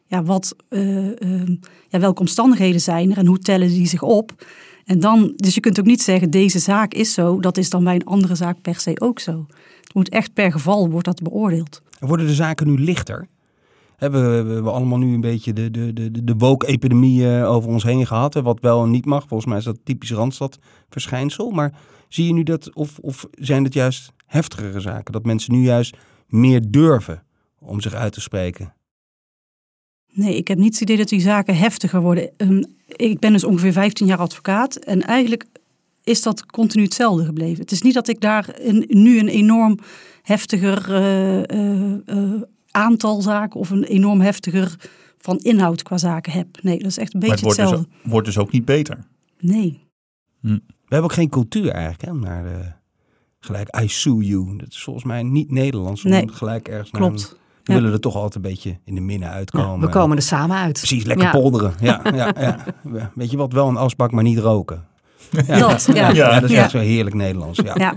ja, 0.07 0.23
wat, 0.23 0.57
eh, 0.69 1.23
ehm, 1.23 1.55
ja, 1.89 1.99
welke 1.99 2.21
omstandigheden 2.21 2.81
zijn 2.81 3.11
er 3.11 3.17
en 3.17 3.27
hoe 3.27 3.39
tellen 3.39 3.69
die 3.69 3.87
zich 3.87 4.03
op. 4.03 4.47
En 4.85 5.01
dan, 5.01 5.33
dus 5.37 5.55
je 5.55 5.61
kunt 5.61 5.79
ook 5.79 5.87
niet 5.87 6.03
zeggen, 6.03 6.31
deze 6.31 6.59
zaak 6.59 6.95
is 6.95 7.13
zo, 7.13 7.41
dat 7.41 7.57
is 7.57 7.71
dan 7.71 7.85
bij 7.85 7.95
een 7.95 8.05
andere 8.05 8.35
zaak 8.35 8.61
per 8.61 8.81
se 8.81 9.01
ook 9.01 9.21
zo. 9.21 9.47
Het 9.81 9.95
moet 9.95 10.09
echt 10.09 10.33
per 10.33 10.53
geval, 10.53 10.91
wordt 10.91 11.07
dat 11.07 11.23
beoordeeld. 11.23 11.83
Worden 11.99 12.27
de 12.27 12.35
zaken 12.35 12.67
nu 12.67 12.79
lichter? 12.79 13.29
Hebben 14.03 14.47
we, 14.47 14.63
we 14.63 14.71
allemaal 14.71 14.99
nu 14.99 15.15
een 15.15 15.21
beetje 15.21 15.53
de, 15.53 15.71
de, 15.71 15.93
de, 15.93 16.25
de 16.25 16.35
woke-epidemie 16.37 17.37
eh, 17.37 17.51
over 17.51 17.71
ons 17.71 17.83
heen 17.83 18.07
gehad. 18.07 18.35
Wat 18.35 18.61
wel 18.61 18.83
en 18.83 18.91
niet 18.91 19.05
mag. 19.05 19.25
Volgens 19.29 19.49
mij 19.49 19.59
is 19.59 19.65
dat 19.65 19.79
typisch 19.85 20.13
Randstad-verschijnsel. 20.13 21.51
Maar 21.51 21.75
zie 22.09 22.27
je 22.27 22.33
nu 22.33 22.43
dat, 22.43 22.75
of, 22.75 22.99
of 22.99 23.27
zijn 23.33 23.65
het 23.65 23.75
juist 23.75 24.13
heftigere 24.27 24.81
zaken? 24.81 25.13
Dat 25.13 25.25
mensen 25.25 25.53
nu 25.53 25.63
juist 25.63 25.97
meer 26.27 26.71
durven 26.71 27.23
om 27.59 27.81
zich 27.81 27.95
uit 27.95 28.13
te 28.13 28.21
spreken? 28.21 28.75
Nee, 30.13 30.37
ik 30.37 30.49
heb 30.49 30.59
niet 30.59 30.73
het 30.73 30.83
idee 30.83 30.97
dat 30.97 31.09
die 31.09 31.21
zaken 31.21 31.57
heftiger 31.57 32.01
worden. 32.01 32.31
Ehm, 32.37 32.63
ik 32.87 33.19
ben 33.19 33.33
dus 33.33 33.45
ongeveer 33.45 33.73
15 33.73 34.07
jaar 34.07 34.19
advocaat 34.19 34.77
en 34.77 35.03
eigenlijk 35.03 35.45
is 36.05 36.23
dat 36.23 36.47
continu 36.47 36.85
hetzelfde 36.85 37.25
gebleven. 37.25 37.61
Het 37.61 37.73
is 37.73 37.83
niet 37.83 37.95
dat 37.95 38.09
ik 38.09 38.21
daar 38.21 38.59
nu 38.87 39.19
een 39.19 39.29
enorm 39.29 39.79
heftiger 40.23 40.95
eh, 40.95 42.41
aantal 42.73 43.21
zaken 43.23 43.61
of 43.61 43.71
een 43.71 43.85
enorm 43.85 44.21
heftiger 44.21 44.77
van 45.19 45.39
inhoud 45.39 45.83
qua 45.83 45.99
zaken 45.99 46.33
heb. 46.33 46.47
Nee, 46.63 46.79
dat 46.79 46.87
is 46.87 46.99
echt 46.99 47.15
een 47.15 47.21
Maar 47.21 47.29
beetje 47.29 47.47
het 47.49 47.57
wordt 47.57 47.71
dus, 47.71 47.81
hetzelfde. 47.81 48.11
wordt 48.11 48.27
dus 48.27 48.39
ook 48.39 48.53
niet 48.53 48.65
beter. 48.65 48.99
Nee. 49.39 49.81
We 50.41 50.61
hebben 50.99 51.11
ook 51.11 51.13
geen 51.13 51.29
cultuur 51.29 51.71
eigenlijk, 51.71 52.05
hè? 52.05 52.11
om 52.11 52.21
Naar 52.21 52.43
de, 52.45 52.73
gelijk, 53.41 53.81
I 53.83 53.89
sue 53.89 54.25
you. 54.25 54.57
Dat 54.57 54.69
is 54.71 54.83
volgens 54.83 55.05
mij 55.05 55.23
niet 55.23 55.51
Nederlands. 55.51 56.05
Om 56.05 56.11
Nee, 56.11 56.29
gelijk 56.29 56.69
ergens 56.69 56.91
naar 56.91 57.01
Klopt. 57.03 57.23
een- 57.31 57.37
We 57.65 57.73
Ja. 57.73 57.79
willen 57.79 57.93
er 57.93 58.01
toch 58.01 58.15
altijd 58.15 58.35
een 58.35 58.43
beetje 58.51 58.79
in 58.85 58.95
de 58.95 59.01
midden 59.01 59.29
uitkomen. 59.29 59.81
we 59.81 59.89
komen 59.93 60.17
er 60.17 60.23
samen 60.23 60.57
uit. 60.57 60.73
Precies, 60.73 61.05
lekker 61.05 61.27
Ja. 61.27 61.31
polderen. 61.33 61.75
Ja, 61.81 62.01
ja, 62.15 62.35
ja. 62.39 62.65
Weet 63.15 63.31
je 63.31 63.37
wat, 63.37 63.53
wel 63.53 63.69
een 63.69 63.77
asbak, 63.77 64.13
maar 64.13 64.23
niet 64.23 64.39
roken. 64.39 64.85
Ja, 65.47 65.59
Dat, 65.59 65.89
ja. 65.95 66.09
Ja, 66.11 66.41
dat 66.41 66.51
is 66.51 66.57
Ja. 66.57 66.63
echt 66.63 66.71
zo 66.71 66.79
heerlijk 66.79 67.17
Nederlands. 67.17 67.59
Ja. 67.65 67.73
Ja. 67.77 67.97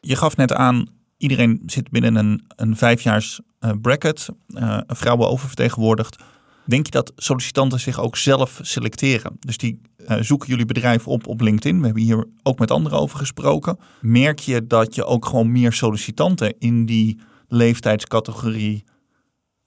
Je 0.00 0.16
gaf 0.16 0.36
net 0.36 0.52
aan, 0.52 0.86
iedereen 1.22 1.62
zit 1.66 1.90
binnen 1.90 2.14
een, 2.14 2.44
een 2.56 2.76
vijfjaars 2.76 3.40
eh, 3.58 3.70
bracket. 3.80 4.28
eh 4.54 4.80
vrouwen 4.86 5.28
oververtegenwoordigd. 5.28 6.22
Denk 6.64 6.84
je 6.86 6.92
dat 6.92 7.12
sollicitanten 7.16 7.80
zich 7.80 8.00
ook 8.00 8.16
zelf 8.16 8.58
selecteren? 8.62 9.36
Dus 9.38 9.56
die 9.56 9.80
eh, 9.96 10.16
zoeken 10.20 10.48
jullie 10.48 10.66
bedrijf 10.66 11.08
op 11.08 11.26
op 11.26 11.40
LinkedIn. 11.40 11.78
We 11.78 11.84
hebben 11.84 12.02
hier 12.02 12.26
ook 12.42 12.58
met 12.58 12.70
anderen 12.70 12.98
over 12.98 13.18
gesproken. 13.18 13.78
Merk 14.00 14.38
je 14.38 14.66
dat 14.66 14.94
je 14.94 15.04
ook 15.04 15.26
gewoon 15.26 15.52
meer 15.52 15.72
sollicitanten 15.72 16.58
in 16.58 16.86
die 16.86 17.20
leeftijdscategorie 17.48 18.84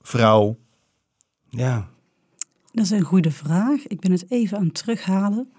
vrouw... 0.00 0.58
ja. 1.48 1.88
Dat 2.72 2.84
is 2.84 2.90
een 2.90 3.02
goede 3.02 3.30
vraag. 3.30 3.86
Ik 3.86 4.00
ben 4.00 4.12
het 4.12 4.30
even 4.30 4.58
aan 4.58 4.64
het 4.64 4.74
terughalen. 4.74 5.52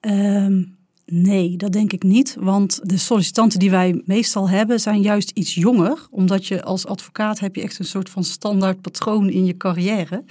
Ehm, 0.00 0.62
nee, 1.06 1.56
dat 1.56 1.72
denk 1.72 1.92
ik 1.92 2.02
niet. 2.02 2.36
Want 2.40 2.80
de 2.82 2.96
sollicitanten 2.96 3.58
die 3.58 3.70
wij 3.70 4.02
meestal 4.04 4.48
hebben 4.48 4.80
zijn 4.80 5.00
juist 5.00 5.30
iets 5.30 5.54
jonger. 5.54 6.06
Omdat 6.10 6.46
je 6.46 6.62
als 6.62 6.86
advocaat 6.86 7.38
heb 7.40 7.56
je 7.56 7.62
echt 7.62 7.78
een 7.78 7.84
soort 7.84 8.10
van 8.10 8.24
standaard 8.24 8.80
patroon 8.80 9.30
in 9.30 9.44
je 9.44 9.56
carrière. 9.56 10.24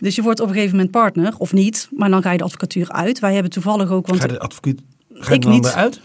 Dus 0.00 0.14
je 0.14 0.22
wordt 0.22 0.40
op 0.40 0.48
een 0.48 0.54
gegeven 0.54 0.76
moment 0.76 0.90
partner, 0.90 1.34
of 1.38 1.52
niet. 1.52 1.88
Maar 1.96 2.10
dan 2.10 2.22
ga 2.22 2.32
je 2.32 2.38
de 2.38 2.44
advocatuur 2.44 2.90
uit. 2.90 3.18
Wij 3.18 3.32
hebben 3.34 3.50
toevallig 3.50 3.90
ook... 3.90 4.06
Want 4.06 4.20
Ga 4.20 4.26
je 4.26 4.32
de 4.32 4.40
advocaat 4.40 4.74
ga 5.10 5.28
je 5.30 5.34
Ik 5.36 5.42
dan 5.42 5.52
niet. 5.52 5.66
eruit? 5.66 6.00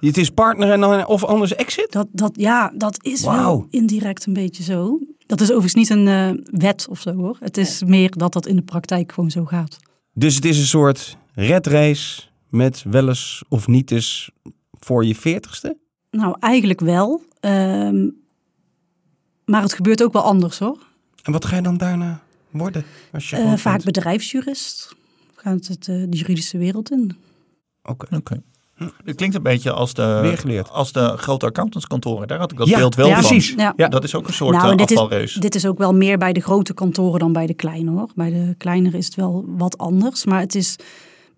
Het 0.00 0.16
is 0.16 0.30
partner 0.30 0.70
en 0.70 0.80
dan, 0.80 1.06
of 1.06 1.24
anders 1.24 1.54
exit? 1.54 1.92
dat, 1.92 2.06
dat, 2.12 2.30
ja, 2.34 2.72
dat 2.76 3.04
is 3.04 3.22
wel 3.22 3.66
indirect 3.70 4.26
een 4.26 4.32
beetje 4.32 4.62
zo. 4.62 4.98
Dat 5.26 5.40
is 5.40 5.46
overigens 5.46 5.74
niet 5.74 5.90
een 5.90 6.08
eh, 6.08 6.58
wet 6.60 6.86
of 6.90 7.00
zo 7.00 7.14
hoor. 7.14 7.36
Het 7.40 7.56
is 7.56 7.82
meer 7.84 8.10
dat 8.16 8.32
dat 8.32 8.46
in 8.46 8.56
de 8.56 8.62
praktijk 8.62 9.12
gewoon 9.12 9.30
zo 9.30 9.44
gaat. 9.44 9.76
Dus 10.12 10.34
het 10.34 10.44
is 10.44 10.58
een 10.58 10.66
soort 10.66 11.16
red 11.34 11.66
race 11.66 12.22
met 12.48 12.82
wel 12.88 13.08
eens 13.08 13.42
of 13.48 13.66
niet 13.66 13.90
eens 13.90 14.30
voor 14.80 15.04
je 15.04 15.14
veertigste? 15.14 15.76
Nou, 16.10 16.36
eigenlijk 16.40 16.80
wel. 16.80 17.22
Ehm, 17.40 18.08
maar 19.44 19.62
het 19.62 19.72
gebeurt 19.72 20.02
ook 20.02 20.12
wel 20.12 20.22
anders 20.22 20.58
hoor. 20.58 20.78
En 21.22 21.32
wat 21.32 21.44
ga 21.44 21.56
je 21.56 21.62
dan 21.62 21.76
daarna 21.76 22.20
worden? 22.50 22.84
Als 23.12 23.30
je 23.30 23.36
Eh, 23.36 23.56
vaak 23.56 23.84
bedrijfsjurist. 23.84 24.96
Gaat 25.34 25.66
het 25.66 25.88
eh, 25.88 26.04
de 26.08 26.16
juridische 26.16 26.58
wereld 26.58 26.90
in. 26.90 27.16
Oké. 27.82 28.16
Oké. 28.16 28.42
Het 29.04 29.16
klinkt 29.16 29.34
een 29.36 29.42
beetje 29.42 29.72
als 29.72 29.94
de, 29.94 30.64
als 30.70 30.92
de 30.92 31.14
grote 31.16 31.46
accountantskantoren. 31.46 32.28
Daar 32.28 32.38
had 32.38 32.52
ik 32.52 32.58
dat 32.58 32.68
Ja, 32.68 32.78
beeld 32.78 32.94
wel 32.94 33.06
ja, 33.08 33.20
van. 33.20 33.28
precies. 33.28 33.54
Ja. 33.56 33.72
Ja. 33.76 33.88
Dat 33.88 34.04
is 34.04 34.14
ook 34.14 34.26
een 34.26 34.32
soort 34.34 34.56
Nou, 34.56 34.70
eh, 34.70 34.76
dit 34.76 34.90
is-. 35.12 35.34
Dit 35.34 35.54
is 35.54 35.66
ook 35.66 35.78
wel 35.78 35.94
meer 35.94 36.18
bij 36.18 36.32
de 36.32 36.40
grote 36.40 36.74
kantoren 36.74 37.18
dan 37.20 37.32
bij 37.32 37.46
de 37.46 37.54
kleine 37.54 37.90
hoor. 37.90 38.08
Bij 38.14 38.30
de 38.30 38.54
kleinere 38.58 38.96
is 38.96 39.06
het 39.06 39.14
wel 39.14 39.44
wat 39.46 39.78
anders. 39.78 40.24
Maar 40.24 40.40
het 40.40 40.54
is 40.54 40.76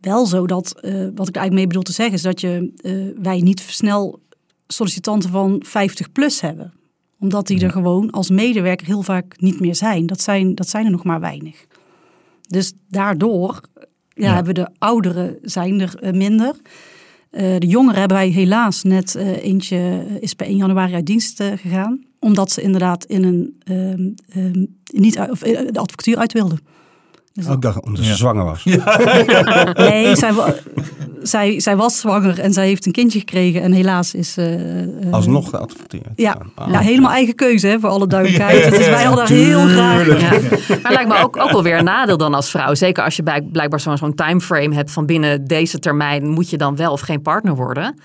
wel 0.00 0.26
zo 0.26 0.46
dat, 0.46 0.80
eh, 0.80 0.92
wat 0.92 1.28
ik 1.28 1.36
eigenlijk 1.36 1.52
mee 1.52 1.66
bedoel 1.66 1.82
te 1.82 1.92
zeggen, 1.92 2.14
is 2.14 2.22
dat 2.22 2.40
je, 2.40 2.72
eh, 2.76 3.22
wij 3.22 3.40
niet 3.40 3.60
snel 3.60 4.20
sollicitanten 4.66 5.30
van 5.30 5.62
50 5.66 6.12
plus 6.12 6.40
hebben. 6.40 6.72
Omdat 7.18 7.46
die 7.46 7.60
er 7.60 7.70
gewoon 7.70 8.10
als 8.10 8.30
medewerker 8.30 8.86
heel 8.86 9.02
vaak 9.02 9.40
niet 9.40 9.60
meer 9.60 9.74
zijn. 9.74 10.06
Dat 10.06 10.20
zijn, 10.20 10.54
dat 10.54 10.68
zijn 10.68 10.84
er 10.84 10.90
nog 10.90 11.04
maar 11.04 11.20
weinig. 11.20 11.66
Dus 12.48 12.72
daardoor 12.88 13.60
ja, 14.08 14.26
Ja. 14.28 14.34
hebben 14.34 14.54
de 14.54 14.68
ouderen 14.78 15.38
zijn 15.42 15.80
er 15.80 15.94
eh, 16.00 16.12
minder. 16.12 16.54
De 17.30 17.66
jongeren 17.66 17.98
hebben 17.98 18.16
wij 18.16 18.28
helaas 18.28 18.82
net 18.82 19.14
eentje 19.14 20.06
is 20.20 20.34
per 20.34 20.46
1 20.46 20.56
januari 20.56 20.94
uit 20.94 21.06
dienst 21.06 21.42
gegaan. 21.42 22.04
Omdat 22.18 22.50
ze 22.50 22.62
inderdaad 22.62 23.04
in 23.04 23.24
een 23.24 23.56
ehm, 23.64 24.08
ehm, 24.28 24.64
niet 24.92 25.18
of, 25.18 25.38
de 25.38 25.78
advocatuur 25.78 26.16
uit 26.16 26.32
wilden. 26.32 26.58
Dus 27.33 27.47
Oh, 27.47 27.53
ik 27.53 27.61
dacht 27.61 27.83
omdat 27.83 28.03
ze 28.05 28.11
Ja. 28.11 28.16
zwanger 28.16 28.45
was. 28.45 28.64
Nee, 29.88 30.16
zij, 30.16 30.33
zij, 31.23 31.61
zij 31.61 31.77
was 31.77 31.99
zwanger 31.99 32.38
en 32.38 32.53
zij 32.53 32.66
heeft 32.66 32.87
een 32.87 32.93
kindje 32.93 33.19
gekregen. 33.19 33.62
En 33.62 33.73
helaas 33.73 34.14
is... 34.14 34.37
eh, 34.37 34.81
eh, 34.83 34.88
Alsnog 35.11 35.53
advocatuur. 35.55 36.01
Ja, 36.16 36.37
Ah. 36.55 36.71
ja, 36.73 36.79
helemaal 36.79 37.11
eigen 37.11 37.35
keuze 37.35 37.66
hè, 37.66 37.79
voor 37.81 37.88
alle 37.88 38.07
duidelijkheid. 38.07 38.64
Het 38.64 38.79
is 38.79 38.88
wij 38.88 39.05
hadden 39.05 39.27
daar 39.27 39.37
heel 39.37 39.66
graag... 39.66 40.07
Ja. 40.07 40.31
Maar 40.31 40.40
het 40.83 40.93
lijkt 40.93 41.09
me 41.09 41.19
ook, 41.23 41.37
ook 41.37 41.51
wel 41.51 41.62
weer 41.62 41.79
een 41.79 41.85
nadeel 41.85 42.16
dan 42.16 42.35
als 42.35 42.51
vrouw. 42.51 42.75
Zeker 42.75 43.05
als 43.05 43.16
je 43.16 43.23
bij, 43.23 43.43
blijkbaar 43.43 43.81
zo'n 43.81 43.97
zo'n 43.97 44.14
timeframe 44.14 44.75
hebt 44.75 44.90
van 44.90 45.07
binnen 45.07 45.45
deze 45.47 45.79
termijn 45.79 46.29
moet 46.29 46.51
je 46.51 46.57
dan 46.57 46.77
wel 46.77 46.93
of 46.93 47.01
geen 47.01 47.23
partner 47.23 47.55
worden. 47.55 47.99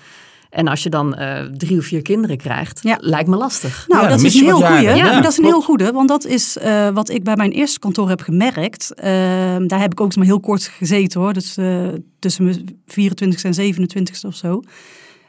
En 0.56 0.68
als 0.68 0.82
je 0.82 0.90
dan 0.90 1.14
eh, 1.14 1.42
drie 1.42 1.78
of 1.78 1.84
vier 1.84 2.02
kinderen 2.02 2.36
krijgt, 2.36 2.80
Ja. 2.82 2.96
lijkt 3.00 3.28
me 3.28 3.36
lastig. 3.36 3.84
Nou, 3.88 4.02
Ja, 4.02 4.08
dat 4.08 4.18
dan 4.18 4.26
is 4.26 4.34
een 4.34 4.44
heel 4.44 4.60
goede. 4.60 5.20
dat 5.22 5.32
is 5.32 5.38
een 5.38 5.44
heel 5.44 5.62
goede, 5.62 5.92
want 5.92 6.08
dat 6.08 6.24
is 6.24 6.56
eh, 6.58 6.88
wat 6.88 7.08
ik 7.08 7.24
bij 7.24 7.36
mijn 7.36 7.50
eerste 7.50 7.78
kantoor 7.78 8.08
heb 8.08 8.20
gemerkt. 8.20 8.94
Ehm, 8.94 9.66
daar 9.66 9.80
heb 9.80 9.92
ik 9.92 10.00
ook 10.00 10.16
maar 10.16 10.24
heel 10.24 10.40
kort 10.40 10.62
gezeten 10.62 11.20
hoor, 11.20 11.32
dus 11.32 11.56
eh, 11.56 11.88
tussen 12.18 12.44
mijn 12.44 12.78
24 12.86 13.44
en 13.44 13.54
27 13.54 14.24
of 14.24 14.34
zo. 14.34 14.62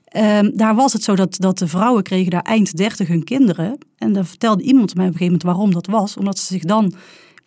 Ehm, 0.06 0.50
daar 0.54 0.76
was 0.76 0.94
het 0.94 1.04
zo 1.04 1.16
dat, 1.16 1.36
dat 1.40 1.58
de 1.58 1.68
vrouwen 1.68 2.04
kregen 2.04 2.32
daar 2.32 2.42
eind 2.42 2.78
30 2.78 3.08
hun 3.08 3.24
kinderen. 3.24 3.78
En 3.98 4.14
daar 4.14 4.26
vertelde 4.26 4.64
iemand 4.64 4.96
mij 4.96 5.06
op 5.08 5.12
een 5.12 5.18
gegeven 5.18 5.26
moment 5.40 5.44
waarom 5.44 5.74
dat 5.74 5.86
was. 5.88 6.18
Omdat 6.18 6.40
ze 6.40 6.46
zich 6.46 6.64
dan 6.64 6.94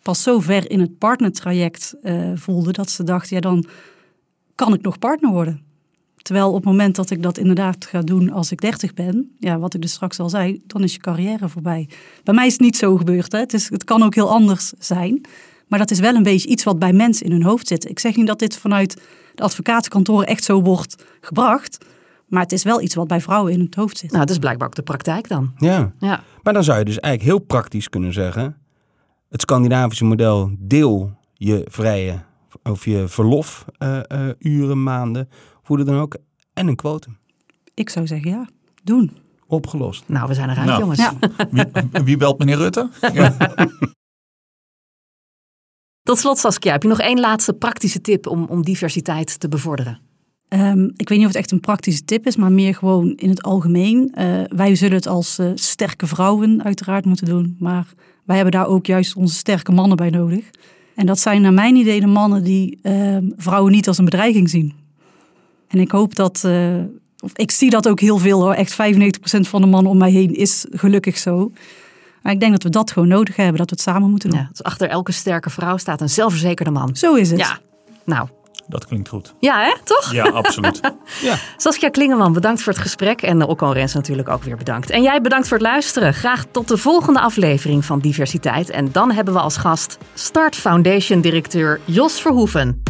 pas 0.01 0.23
zo 0.23 0.39
ver 0.39 0.69
in 0.71 0.79
het 0.79 0.97
partnertraject 0.97 1.95
eh 2.03 2.15
voelden 2.35 2.73
dat 2.73 2.89
ze 2.89 3.03
dachten, 3.03 3.35
ja 3.35 3.41
dan 3.41 3.65
kan 4.55 4.73
ik 4.73 4.81
nog 4.81 4.99
partner 4.99 5.31
worden. 5.31 5.69
Terwijl 6.21 6.47
op 6.49 6.55
het 6.55 6.65
moment 6.65 6.95
dat 6.95 7.09
ik 7.09 7.23
dat 7.23 7.37
inderdaad 7.37 7.85
ga 7.85 8.01
doen 8.01 8.31
als 8.31 8.51
ik 8.51 8.61
30 8.61 8.93
ben, 8.93 9.35
ja, 9.39 9.59
wat 9.59 9.73
ik 9.73 9.81
dus 9.81 9.91
straks 9.91 10.19
al 10.19 10.29
zei, 10.29 10.61
dan 10.67 10.83
is 10.83 10.93
je 10.93 10.99
carrière 10.99 11.49
voorbij. 11.49 11.89
Bij 12.23 12.33
mij 12.33 12.45
is 12.45 12.51
het 12.51 12.61
niet 12.61 12.77
zo 12.77 12.97
gebeurd. 12.97 13.31
Hè. 13.31 13.39
Het, 13.39 13.53
is, 13.53 13.69
het 13.69 13.83
kan 13.83 14.03
ook 14.03 14.15
heel 14.15 14.29
anders 14.29 14.73
zijn. 14.79 15.25
Maar 15.67 15.79
dat 15.79 15.91
is 15.91 15.99
wel 15.99 16.15
een 16.15 16.23
beetje 16.23 16.47
iets 16.49 16.63
wat 16.63 16.79
bij 16.79 16.93
mensen 16.93 17.25
in 17.25 17.31
hun 17.31 17.43
hoofd 17.43 17.67
zit. 17.67 17.89
Ik 17.89 17.99
zeg 17.99 18.15
niet 18.15 18.27
dat 18.27 18.39
dit 18.39 18.57
vanuit 18.57 19.01
de 19.35 19.43
advocatenkantoren 19.43 20.27
echt 20.27 20.43
zo 20.43 20.61
wordt 20.61 21.03
gebracht. 21.21 21.85
Maar 22.27 22.41
het 22.41 22.51
is 22.51 22.63
wel 22.63 22.81
iets 22.81 22.95
wat 22.95 23.07
bij 23.07 23.21
vrouwen 23.21 23.53
in 23.53 23.59
het 23.59 23.75
hoofd 23.75 23.97
zit. 23.97 24.11
Nou, 24.11 24.25
dat 24.25 24.33
is 24.33 24.39
blijkbaar 24.39 24.67
ook 24.67 24.75
de 24.75 24.81
praktijk 24.81 25.27
dan. 25.27 25.51
Ja, 25.57 25.91
Ja. 25.99 26.23
maar 26.43 26.53
dan 26.53 26.63
zou 26.63 26.79
je 26.79 26.85
dus 26.85 26.99
eigenlijk 26.99 27.33
heel 27.33 27.45
praktisch 27.45 27.89
kunnen 27.89 28.13
zeggen... 28.13 28.57
het 29.29 29.41
Scandinavische 29.41 30.05
model 30.05 30.51
deel 30.59 31.17
je 31.33 31.65
vrije 31.69 32.23
of 32.63 32.85
je 32.85 33.07
verlof 33.07 33.65
eh, 33.77 33.99
eh, 34.07 34.35
uren, 34.39 34.83
maanden, 34.83 35.29
hoe 35.63 35.83
dan 35.83 35.95
ook, 35.95 36.17
en 36.53 36.67
een 36.67 36.75
quotum. 36.75 37.17
Ik 37.73 37.89
zou 37.89 38.07
zeggen 38.07 38.29
ja, 38.29 38.47
doen. 38.83 39.11
Opgelost. 39.47 40.03
Nou, 40.07 40.27
we 40.27 40.33
zijn 40.33 40.49
eruit, 40.49 40.67
Nou. 40.67 40.79
jongens. 40.79 40.99
Ja. 40.99 41.13
Wie, 41.51 42.03
wie 42.03 42.17
belt 42.17 42.39
meneer 42.39 42.57
Rutte? 42.57 42.89
Ja. 43.13 43.35
Tot 46.03 46.19
slot, 46.19 46.37
Saskia, 46.37 46.71
heb 46.71 46.81
je 46.83 46.89
nog 46.89 46.99
één 46.99 47.19
laatste 47.19 47.53
praktische 47.53 48.01
tip 48.01 48.27
om, 48.27 48.45
om 48.45 48.63
diversiteit 48.63 49.39
te 49.39 49.47
bevorderen? 49.47 49.99
Ehm, 50.47 50.83
ik 50.95 51.09
weet 51.09 51.17
niet 51.17 51.27
of 51.27 51.33
het 51.33 51.41
echt 51.41 51.51
een 51.51 51.59
praktische 51.59 52.03
tip 52.03 52.25
is, 52.25 52.35
maar 52.35 52.51
meer 52.51 52.75
gewoon 52.75 53.15
in 53.15 53.29
het 53.29 53.41
algemeen. 53.41 54.11
Eh, 54.13 54.41
wij 54.47 54.75
zullen 54.75 54.95
het 54.95 55.07
als 55.07 55.39
eh, 55.39 55.51
sterke 55.55 56.07
vrouwen 56.07 56.63
uiteraard 56.63 57.05
moeten 57.05 57.25
doen. 57.25 57.55
Maar 57.59 57.93
wij 58.25 58.35
hebben 58.35 58.53
daar 58.53 58.67
ook 58.67 58.85
juist 58.85 59.15
onze 59.15 59.35
sterke 59.35 59.71
mannen 59.71 59.97
bij 59.97 60.09
nodig. 60.09 60.49
En 60.95 61.05
dat 61.05 61.19
zijn 61.19 61.41
naar 61.41 61.53
mijn 61.53 61.75
idee 61.75 61.99
de 61.99 62.07
mannen 62.07 62.43
die 62.43 62.79
ehm, 62.81 63.29
vrouwen 63.35 63.71
niet 63.71 63.87
als 63.87 63.97
een 63.97 64.05
bedreiging 64.05 64.49
zien. 64.49 64.73
En 65.71 65.79
ik 65.79 65.91
hoop 65.91 66.15
dat, 66.15 66.43
eh, 66.43 66.75
of 67.19 67.31
ik 67.33 67.51
zie 67.51 67.69
dat 67.69 67.87
ook 67.87 67.99
heel 67.99 68.17
veel 68.17 68.41
hoor. 68.41 68.53
Echt 68.53 68.73
95% 68.73 69.47
van 69.47 69.61
de 69.61 69.67
mannen 69.67 69.91
om 69.91 69.97
mij 69.97 70.11
heen 70.11 70.35
is 70.35 70.65
gelukkig 70.71 71.17
zo. 71.17 71.51
Maar 72.21 72.33
ik 72.33 72.39
denk 72.39 72.51
dat 72.51 72.63
we 72.63 72.69
dat 72.69 72.91
gewoon 72.91 73.07
nodig 73.07 73.35
hebben, 73.35 73.57
dat 73.57 73.69
we 73.69 73.75
het 73.75 73.83
samen 73.83 74.09
moeten 74.09 74.29
doen. 74.29 74.39
Ja, 74.39 74.47
dus 74.51 74.63
achter 74.63 74.89
elke 74.89 75.11
sterke 75.11 75.49
vrouw 75.49 75.77
staat 75.77 76.01
een 76.01 76.09
zelfverzekerde 76.09 76.71
man. 76.71 76.95
Zo 76.95 77.13
is 77.13 77.29
het. 77.31 77.39
Ja, 77.39 77.59
nou, 78.05 78.27
Dat 78.67 78.85
klinkt 78.85 79.09
goed. 79.09 79.33
Ja, 79.39 79.61
hè? 79.63 79.73
Toch? 79.83 80.11
Ja, 80.13 80.23
absoluut. 80.23 80.79
Ja. 81.21 81.35
Saskia 81.57 81.89
Klingeman, 81.89 82.33
bedankt 82.33 82.61
voor 82.61 82.73
het 82.73 82.81
gesprek. 82.81 83.21
En 83.21 83.43
Ocon 83.47 83.73
Rens 83.73 83.93
natuurlijk 83.93 84.29
ook 84.29 84.43
weer 84.43 84.57
bedankt. 84.57 84.89
En 84.89 85.01
jij 85.01 85.21
bedankt 85.21 85.47
voor 85.47 85.57
het 85.57 85.65
luisteren. 85.65 86.13
Graag 86.13 86.45
tot 86.51 86.67
de 86.67 86.77
volgende 86.77 87.19
aflevering 87.19 87.85
van 87.85 87.99
Diversiteit. 87.99 88.69
En 88.69 88.91
dan 88.91 89.11
hebben 89.11 89.33
we 89.33 89.39
als 89.39 89.57
gast 89.57 89.97
Start 90.13 90.55
Foundation 90.55 91.21
directeur 91.21 91.79
Jos 91.85 92.21
Verhoeven. 92.21 92.81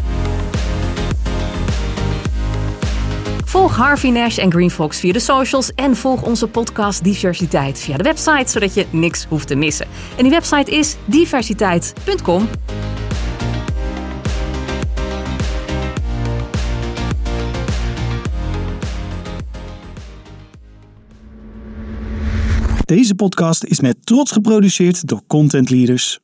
Volg 3.52 3.76
Harvey 3.76 4.12
Nash 4.12 4.38
en 4.38 4.52
Green 4.52 4.72
Fox 4.72 5.00
via 5.00 5.14
de 5.14 5.20
socials 5.20 5.74
en 5.74 5.96
volg 5.96 6.22
onze 6.22 6.48
podcast 6.48 7.04
Diversiteit 7.04 7.80
via 7.80 7.98
de 7.98 8.04
website, 8.04 8.52
zodat 8.52 8.74
je 8.74 8.86
niks 8.90 9.26
hoeft 9.26 9.48
te 9.48 9.56
missen. 9.56 9.88
En 10.18 10.24
die 10.24 10.32
website 10.32 10.72
is 10.72 10.96
diversiteit.com. 11.06 12.50
Deze 22.86 23.16
podcast 23.16 23.64
is 23.64 23.80
met 23.80 24.06
trots 24.06 24.32
geproduceerd 24.32 25.08
door 25.08 25.22
Content 25.28 25.70
Leaders. 25.70 26.20